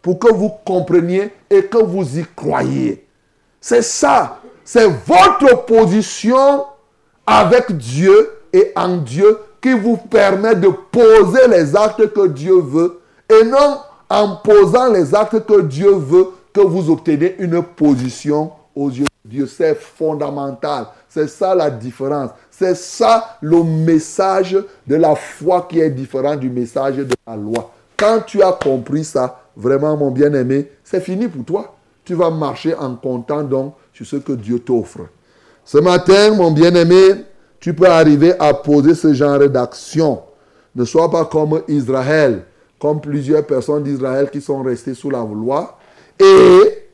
Pour 0.02 0.20
que 0.20 0.32
vous 0.34 0.52
compreniez 0.66 1.32
et 1.50 1.66
que 1.66 1.78
vous 1.78 2.20
y 2.20 2.26
croyez. 2.36 3.06
C'est 3.60 3.84
ça. 3.84 4.40
C'est 4.64 4.88
votre 4.88 5.66
position 5.66 6.66
avec 7.26 7.78
Dieu 7.78 8.32
et 8.52 8.72
en 8.76 8.98
Dieu 8.98 9.38
qui 9.62 9.74
vous 9.74 9.98
permet 9.98 10.56
de 10.56 10.70
poser 10.70 11.48
les 11.48 11.76
actes 11.76 12.12
que 12.14 12.28
Dieu 12.28 12.60
veut. 12.60 13.00
Et 13.30 13.44
non 13.46 13.78
en 14.10 14.36
posant 14.38 14.92
les 14.92 15.16
actes 15.16 15.46
que 15.46 15.62
Dieu 15.62 15.92
veut 15.92 16.28
que 16.52 16.62
vous 16.62 16.90
obtenez 16.90 17.36
une 17.40 17.62
position 17.62 18.52
aux 18.76 18.90
yeux 18.90 19.06
de 19.26 19.30
Dieu. 19.30 19.48
C'est 19.48 19.76
fondamental. 19.76 20.88
C'est 21.08 21.28
ça 21.28 21.56
la 21.56 21.70
différence. 21.70 22.32
C'est 22.50 22.76
ça 22.76 23.38
le 23.42 23.64
message 23.64 24.58
de 24.88 24.96
la 24.96 25.16
foi 25.16 25.68
qui 25.70 25.80
est 25.80 25.90
différent 25.90 26.36
du 26.36 26.50
message 26.50 26.98
de 26.98 27.16
la 27.28 27.36
loi. 27.36 27.72
Quand 27.98 28.22
tu 28.26 28.42
as 28.42 28.54
compris 28.54 29.04
ça, 29.04 29.41
vraiment 29.56 29.98
mon 29.98 30.12
bien-aimé, 30.12 30.70
c'est 30.84 31.02
fini 31.02 31.28
pour 31.28 31.46
toi. 31.46 31.76
Tu 32.04 32.14
vas 32.14 32.30
marcher 32.30 32.76
en 32.76 32.96
comptant 32.96 33.44
donc 33.44 33.76
sur 33.94 34.06
ce 34.06 34.16
que 34.18 34.34
Dieu 34.34 34.60
t'offre. 34.60 35.02
Ce 35.64 35.78
matin, 35.78 36.34
mon 36.34 36.52
bien-aimé, 36.52 37.26
tu 37.60 37.74
peux 37.74 37.88
arriver 37.88 38.34
à 38.40 38.54
poser 38.54 38.96
ce 38.96 39.14
genre 39.14 39.40
d'action. 39.48 40.22
Ne 40.76 40.86
sois 40.86 41.12
pas 41.12 41.26
comme 41.26 41.62
Israël, 41.68 42.44
comme 42.80 43.00
plusieurs 43.00 43.46
personnes 43.46 43.84
d'Israël 43.84 44.30
qui 44.32 44.42
sont 44.42 44.64
restées 44.64 44.96
sous 44.96 45.10
la 45.10 45.20
loi. 45.20 45.78
Et 46.20 46.88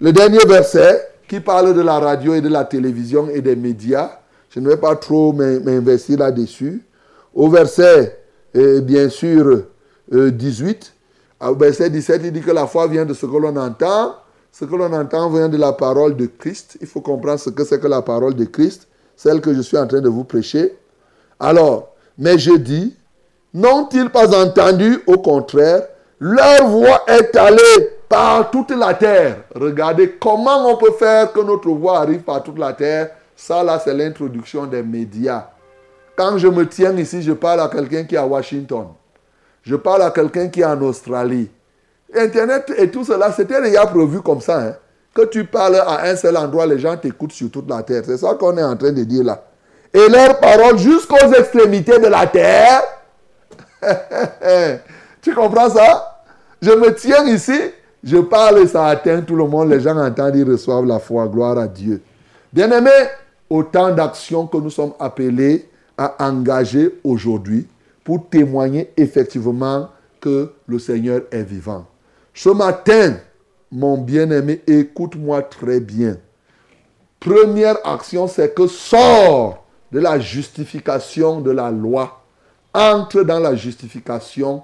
le 0.00 0.12
dernier 0.12 0.44
verset 0.46 1.08
qui 1.28 1.40
parle 1.40 1.74
de 1.74 1.80
la 1.82 1.98
radio 1.98 2.34
et 2.34 2.40
de 2.40 2.48
la 2.48 2.64
télévision 2.64 3.28
et 3.28 3.40
des 3.42 3.56
médias, 3.56 4.18
je 4.50 4.60
ne 4.60 4.68
vais 4.68 4.76
pas 4.76 4.96
trop 4.96 5.32
m'investir 5.32 6.18
là-dessus. 6.18 6.82
Au 7.34 7.48
verset, 7.48 8.18
euh, 8.56 8.80
bien 8.80 9.08
sûr, 9.08 9.64
18, 10.10 10.12
euh, 10.12 10.80
au 11.40 11.54
verset 11.54 11.90
17, 11.90 12.22
il 12.24 12.32
dit 12.32 12.40
que 12.40 12.50
la 12.50 12.66
foi 12.66 12.86
vient 12.86 13.04
de 13.04 13.14
ce 13.14 13.26
que 13.26 13.36
l'on 13.36 13.56
entend. 13.56 14.14
Ce 14.52 14.64
que 14.64 14.74
l'on 14.74 14.92
entend 14.92 15.30
vient 15.30 15.48
de 15.48 15.56
la 15.56 15.72
parole 15.72 16.16
de 16.16 16.26
Christ. 16.26 16.78
Il 16.80 16.86
faut 16.86 17.00
comprendre 17.00 17.40
ce 17.40 17.50
que 17.50 17.64
c'est 17.64 17.80
que 17.80 17.88
la 17.88 18.02
parole 18.02 18.34
de 18.34 18.44
Christ, 18.44 18.86
celle 19.16 19.40
que 19.40 19.52
je 19.52 19.60
suis 19.60 19.76
en 19.76 19.86
train 19.86 20.00
de 20.00 20.08
vous 20.08 20.24
prêcher. 20.24 20.76
Alors, 21.40 21.94
mais 22.16 22.38
je 22.38 22.52
dis, 22.52 22.96
n'ont-ils 23.52 24.10
pas 24.10 24.32
entendu 24.40 25.00
Au 25.06 25.18
contraire, 25.18 25.82
leur 26.20 26.68
voix 26.68 27.02
est 27.08 27.34
allée 27.36 27.90
par 28.08 28.50
toute 28.50 28.70
la 28.70 28.94
terre? 28.94 29.38
Regardez 29.54 30.12
comment 30.20 30.70
on 30.70 30.76
peut 30.76 30.92
faire 30.92 31.32
que 31.32 31.40
notre 31.40 31.70
voix 31.70 31.98
arrive 31.98 32.20
par 32.20 32.42
toute 32.42 32.58
la 32.58 32.72
terre. 32.72 33.10
Ça, 33.34 33.64
là, 33.64 33.80
c'est 33.82 33.92
l'introduction 33.92 34.66
des 34.66 34.82
médias. 34.82 35.48
Quand 36.16 36.38
je 36.38 36.46
me 36.46 36.68
tiens 36.68 36.96
ici, 36.96 37.22
je 37.22 37.32
parle 37.32 37.60
à 37.60 37.68
quelqu'un 37.68 38.04
qui 38.04 38.14
est 38.14 38.18
à 38.18 38.26
Washington. 38.26 38.86
Je 39.64 39.76
parle 39.76 40.02
à 40.02 40.10
quelqu'un 40.10 40.48
qui 40.48 40.60
est 40.60 40.64
en 40.64 40.80
Australie. 40.82 41.50
Internet 42.14 42.72
et 42.76 42.90
tout 42.90 43.04
cela, 43.04 43.32
c'était 43.32 43.60
déjà 43.62 43.86
prévu 43.86 44.20
comme 44.20 44.40
ça. 44.40 44.60
Hein. 44.60 44.74
Que 45.14 45.24
tu 45.26 45.44
parles 45.44 45.76
à 45.76 46.04
un 46.04 46.16
seul 46.16 46.36
endroit, 46.36 46.66
les 46.66 46.78
gens 46.78 46.96
t'écoutent 46.96 47.32
sur 47.32 47.50
toute 47.50 47.68
la 47.68 47.82
terre. 47.82 48.02
C'est 48.04 48.18
ça 48.18 48.34
qu'on 48.34 48.56
est 48.58 48.62
en 48.62 48.76
train 48.76 48.92
de 48.92 49.04
dire 49.04 49.24
là. 49.24 49.42
Et 49.92 50.08
leurs 50.08 50.38
paroles 50.38 50.78
jusqu'aux 50.78 51.32
extrémités 51.32 51.98
de 51.98 52.08
la 52.08 52.26
terre. 52.26 52.82
tu 55.22 55.34
comprends 55.34 55.70
ça? 55.70 56.22
Je 56.60 56.70
me 56.70 56.94
tiens 56.94 57.24
ici, 57.26 57.58
je 58.02 58.18
parle 58.18 58.58
et 58.58 58.66
ça 58.66 58.86
atteint 58.86 59.22
tout 59.22 59.36
le 59.36 59.46
monde. 59.46 59.70
Les 59.70 59.80
gens 59.80 59.96
entendent, 59.96 60.36
ils 60.36 60.48
reçoivent 60.50 60.86
la 60.86 60.98
foi. 60.98 61.26
Gloire 61.26 61.58
à 61.58 61.68
Dieu. 61.68 62.02
bien 62.52 62.70
aimé, 62.70 62.90
autant 63.48 63.94
d'actions 63.94 64.46
que 64.46 64.58
nous 64.58 64.70
sommes 64.70 64.92
appelés 64.98 65.68
à 65.96 66.14
engager 66.26 66.98
aujourd'hui 67.04 67.68
pour 68.04 68.28
témoigner 68.28 68.92
effectivement 68.96 69.88
que 70.20 70.52
le 70.66 70.78
Seigneur 70.78 71.22
est 71.32 71.42
vivant. 71.42 71.86
Ce 72.34 72.50
matin, 72.50 73.16
mon 73.72 73.98
bien-aimé, 73.98 74.62
écoute-moi 74.66 75.42
très 75.42 75.80
bien. 75.80 76.18
Première 77.18 77.76
action, 77.84 78.28
c'est 78.28 78.54
que 78.54 78.66
sors 78.66 79.64
de 79.90 79.98
la 79.98 80.20
justification 80.20 81.40
de 81.40 81.50
la 81.50 81.70
loi, 81.70 82.20
entre 82.74 83.22
dans 83.22 83.38
la 83.38 83.54
justification 83.54 84.62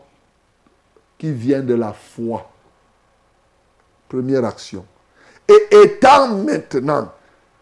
qui 1.17 1.33
vient 1.33 1.61
de 1.61 1.75
la 1.75 1.93
foi. 1.93 2.51
Première 4.09 4.45
action. 4.45 4.85
Et 5.49 5.77
étant 5.83 6.29
maintenant 6.29 7.13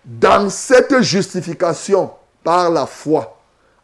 dans 0.04 0.48
cette 0.48 1.02
justification 1.02 2.10
par 2.42 2.70
la 2.70 2.86
foi, 2.86 3.37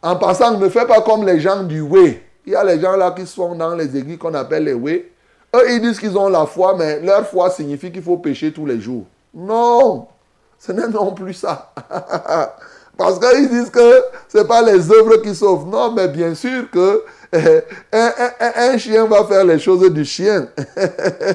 en 0.05 0.15
passant, 0.17 0.57
ne 0.59 0.69
fais 0.69 0.85
pas 0.85 1.01
comme 1.01 1.25
les 1.25 1.39
gens 1.39 1.63
du 1.63 1.81
way. 1.81 2.21
Il 2.45 2.53
y 2.53 2.55
a 2.55 2.63
les 2.63 2.79
gens 2.79 2.95
là 2.95 3.09
qui 3.09 3.25
sont 3.25 3.55
dans 3.55 3.73
les 3.73 3.97
églises 3.97 4.19
qu'on 4.19 4.35
appelle 4.35 4.65
les 4.65 4.73
way. 4.73 5.11
Eux, 5.55 5.71
ils 5.71 5.81
disent 5.81 5.99
qu'ils 5.99 6.15
ont 6.15 6.29
la 6.29 6.45
foi, 6.45 6.75
mais 6.77 6.99
leur 6.99 7.25
foi 7.25 7.49
signifie 7.49 7.91
qu'il 7.91 8.03
faut 8.03 8.17
pécher 8.17 8.53
tous 8.53 8.67
les 8.67 8.79
jours. 8.79 9.05
Non, 9.33 10.07
ce 10.59 10.71
n'est 10.71 10.87
non 10.87 11.11
plus 11.13 11.33
ça. 11.33 11.73
Parce 12.97 13.17
qu'ils 13.17 13.49
disent 13.49 13.71
que 13.71 14.03
ce 14.29 14.37
n'est 14.37 14.45
pas 14.45 14.61
les 14.61 14.91
œuvres 14.91 15.17
qui 15.17 15.33
sauvent. 15.33 15.67
Non, 15.67 15.91
mais 15.91 16.07
bien 16.07 16.35
sûr 16.35 16.69
que 16.69 17.03
eh, 17.33 17.61
un, 17.91 18.77
chien 18.77 19.05
va 19.05 19.25
faire 19.25 19.43
les 19.43 19.57
choses 19.57 19.91
du 19.91 20.05
chien. 20.05 20.47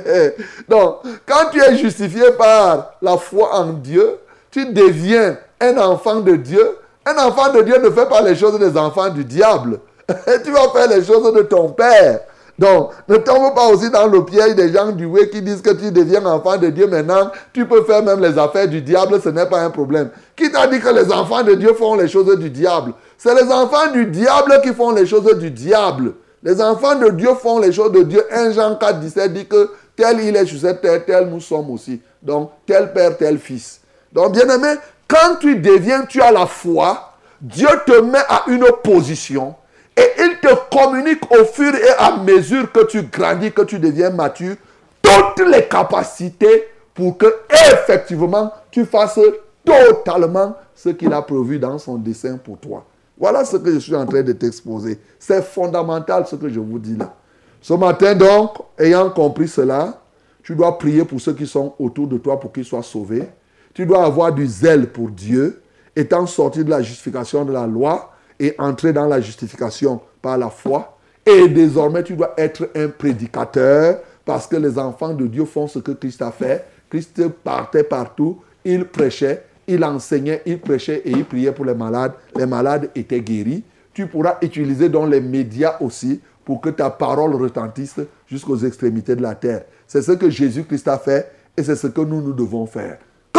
Donc, 0.68 0.98
quand 1.26 1.50
tu 1.50 1.60
es 1.60 1.76
justifié 1.76 2.30
par 2.38 2.94
la 3.02 3.18
foi 3.18 3.52
en 3.52 3.72
Dieu, 3.72 4.18
tu 4.48 4.72
deviens 4.72 5.36
un 5.60 5.76
enfant 5.78 6.20
de 6.20 6.36
Dieu 6.36 6.76
un 7.06 7.16
enfant 7.18 7.52
de 7.52 7.62
Dieu 7.62 7.78
ne 7.78 7.90
fait 7.90 8.08
pas 8.08 8.22
les 8.22 8.34
choses 8.34 8.58
des 8.58 8.76
enfants 8.76 9.08
du 9.08 9.24
diable. 9.24 9.80
tu 10.44 10.50
vas 10.50 10.68
faire 10.72 10.88
les 10.88 11.04
choses 11.04 11.32
de 11.32 11.42
ton 11.42 11.70
père. 11.70 12.20
Donc, 12.58 12.90
ne 13.08 13.16
tombe 13.16 13.54
pas 13.54 13.68
aussi 13.68 13.88
dans 13.88 14.06
le 14.06 14.22
piège 14.22 14.54
des 14.54 14.70
gens 14.70 14.92
du 14.92 15.06
way 15.06 15.30
qui 15.30 15.40
disent 15.40 15.62
que 15.62 15.70
tu 15.70 15.90
deviens 15.90 16.22
enfant 16.26 16.58
de 16.58 16.68
Dieu 16.68 16.86
maintenant. 16.86 17.30
Tu 17.54 17.64
peux 17.64 17.82
faire 17.84 18.02
même 18.02 18.20
les 18.20 18.36
affaires 18.38 18.68
du 18.68 18.82
diable, 18.82 19.18
ce 19.24 19.30
n'est 19.30 19.46
pas 19.46 19.60
un 19.62 19.70
problème. 19.70 20.10
Qui 20.36 20.52
t'a 20.52 20.66
dit 20.66 20.78
que 20.78 20.90
les 20.90 21.10
enfants 21.10 21.42
de 21.42 21.54
Dieu 21.54 21.72
font 21.72 21.94
les 21.94 22.06
choses 22.06 22.38
du 22.38 22.50
diable? 22.50 22.92
C'est 23.16 23.34
les 23.34 23.50
enfants 23.50 23.90
du 23.92 24.04
diable 24.06 24.60
qui 24.62 24.74
font 24.74 24.90
les 24.90 25.06
choses 25.06 25.38
du 25.38 25.50
diable. 25.50 26.12
Les 26.42 26.60
enfants 26.60 26.96
de 26.96 27.08
Dieu 27.08 27.30
font 27.40 27.60
les 27.60 27.72
choses 27.72 27.92
de 27.92 28.02
Dieu. 28.02 28.22
1 28.30 28.52
Jean 28.52 28.76
4, 28.76 29.00
17 29.00 29.32
dit 29.32 29.46
que 29.46 29.70
tel 29.96 30.20
il 30.20 30.36
est 30.36 30.44
sur 30.44 30.60
cette 30.60 30.82
terre, 30.82 31.02
tel 31.06 31.28
nous 31.30 31.40
sommes 31.40 31.70
aussi. 31.70 32.02
Donc, 32.22 32.50
tel 32.66 32.92
père, 32.92 33.16
tel 33.16 33.38
fils. 33.38 33.80
Donc, 34.12 34.32
bien 34.32 34.48
aimé, 34.48 34.74
quand 35.10 35.36
tu 35.40 35.56
deviens, 35.56 36.04
tu 36.06 36.22
as 36.22 36.30
la 36.30 36.46
foi, 36.46 37.14
Dieu 37.40 37.68
te 37.84 38.00
met 38.00 38.22
à 38.28 38.44
une 38.46 38.66
position 38.82 39.56
et 39.96 40.06
il 40.20 40.38
te 40.40 40.54
communique 40.70 41.22
au 41.32 41.44
fur 41.44 41.74
et 41.74 41.90
à 41.98 42.16
mesure 42.18 42.70
que 42.70 42.86
tu 42.86 43.02
grandis, 43.02 43.50
que 43.50 43.62
tu 43.62 43.80
deviens 43.80 44.10
mature, 44.10 44.54
toutes 45.02 45.46
les 45.48 45.66
capacités 45.66 46.68
pour 46.94 47.18
que 47.18 47.26
effectivement 47.72 48.52
tu 48.70 48.84
fasses 48.84 49.18
totalement 49.64 50.54
ce 50.74 50.90
qu'il 50.90 51.12
a 51.12 51.22
prévu 51.22 51.58
dans 51.58 51.78
son 51.78 51.96
dessein 51.96 52.36
pour 52.36 52.58
toi. 52.58 52.86
Voilà 53.18 53.44
ce 53.44 53.56
que 53.56 53.72
je 53.72 53.78
suis 53.78 53.96
en 53.96 54.06
train 54.06 54.22
de 54.22 54.32
t'exposer. 54.32 54.98
C'est 55.18 55.42
fondamental 55.42 56.26
ce 56.26 56.36
que 56.36 56.48
je 56.48 56.60
vous 56.60 56.78
dis 56.78 56.96
là. 56.96 57.12
Ce 57.60 57.74
matin 57.74 58.14
donc, 58.14 58.58
ayant 58.78 59.10
compris 59.10 59.48
cela, 59.48 60.00
tu 60.42 60.54
dois 60.54 60.78
prier 60.78 61.04
pour 61.04 61.20
ceux 61.20 61.34
qui 61.34 61.46
sont 61.46 61.74
autour 61.78 62.06
de 62.06 62.16
toi 62.16 62.38
pour 62.38 62.52
qu'ils 62.52 62.64
soient 62.64 62.82
sauvés. 62.82 63.28
Tu 63.74 63.86
dois 63.86 64.04
avoir 64.04 64.32
du 64.32 64.46
zèle 64.46 64.88
pour 64.88 65.10
Dieu, 65.10 65.62
étant 65.94 66.26
sorti 66.26 66.64
de 66.64 66.70
la 66.70 66.82
justification 66.82 67.44
de 67.44 67.52
la 67.52 67.66
loi 67.66 68.12
et 68.38 68.54
entrer 68.58 68.92
dans 68.92 69.06
la 69.06 69.20
justification 69.20 70.00
par 70.20 70.38
la 70.38 70.50
foi. 70.50 70.96
Et 71.24 71.48
désormais, 71.48 72.02
tu 72.02 72.14
dois 72.14 72.34
être 72.36 72.70
un 72.74 72.88
prédicateur 72.88 74.00
parce 74.24 74.46
que 74.46 74.56
les 74.56 74.78
enfants 74.78 75.14
de 75.14 75.26
Dieu 75.26 75.44
font 75.44 75.66
ce 75.66 75.78
que 75.78 75.92
Christ 75.92 76.22
a 76.22 76.32
fait. 76.32 76.64
Christ 76.88 77.28
partait 77.44 77.84
partout, 77.84 78.40
il 78.64 78.84
prêchait, 78.86 79.44
il 79.68 79.84
enseignait, 79.84 80.42
il 80.46 80.58
prêchait 80.58 81.02
et 81.04 81.10
il 81.10 81.24
priait 81.24 81.52
pour 81.52 81.64
les 81.64 81.74
malades. 81.74 82.12
Les 82.36 82.46
malades 82.46 82.90
étaient 82.96 83.20
guéris. 83.20 83.62
Tu 83.92 84.06
pourras 84.06 84.38
utiliser 84.42 84.88
dans 84.88 85.06
les 85.06 85.20
médias 85.20 85.76
aussi 85.80 86.20
pour 86.44 86.60
que 86.60 86.70
ta 86.70 86.90
parole 86.90 87.34
retentisse 87.36 88.00
jusqu'aux 88.26 88.56
extrémités 88.58 89.14
de 89.14 89.22
la 89.22 89.34
terre. 89.34 89.64
C'est 89.86 90.02
ce 90.02 90.12
que 90.12 90.30
Jésus-Christ 90.30 90.88
a 90.88 90.98
fait 90.98 91.30
et 91.56 91.62
c'est 91.62 91.76
ce 91.76 91.86
que 91.86 92.00
nous, 92.00 92.20
nous 92.20 92.32
devons 92.32 92.66
faire. 92.66 92.98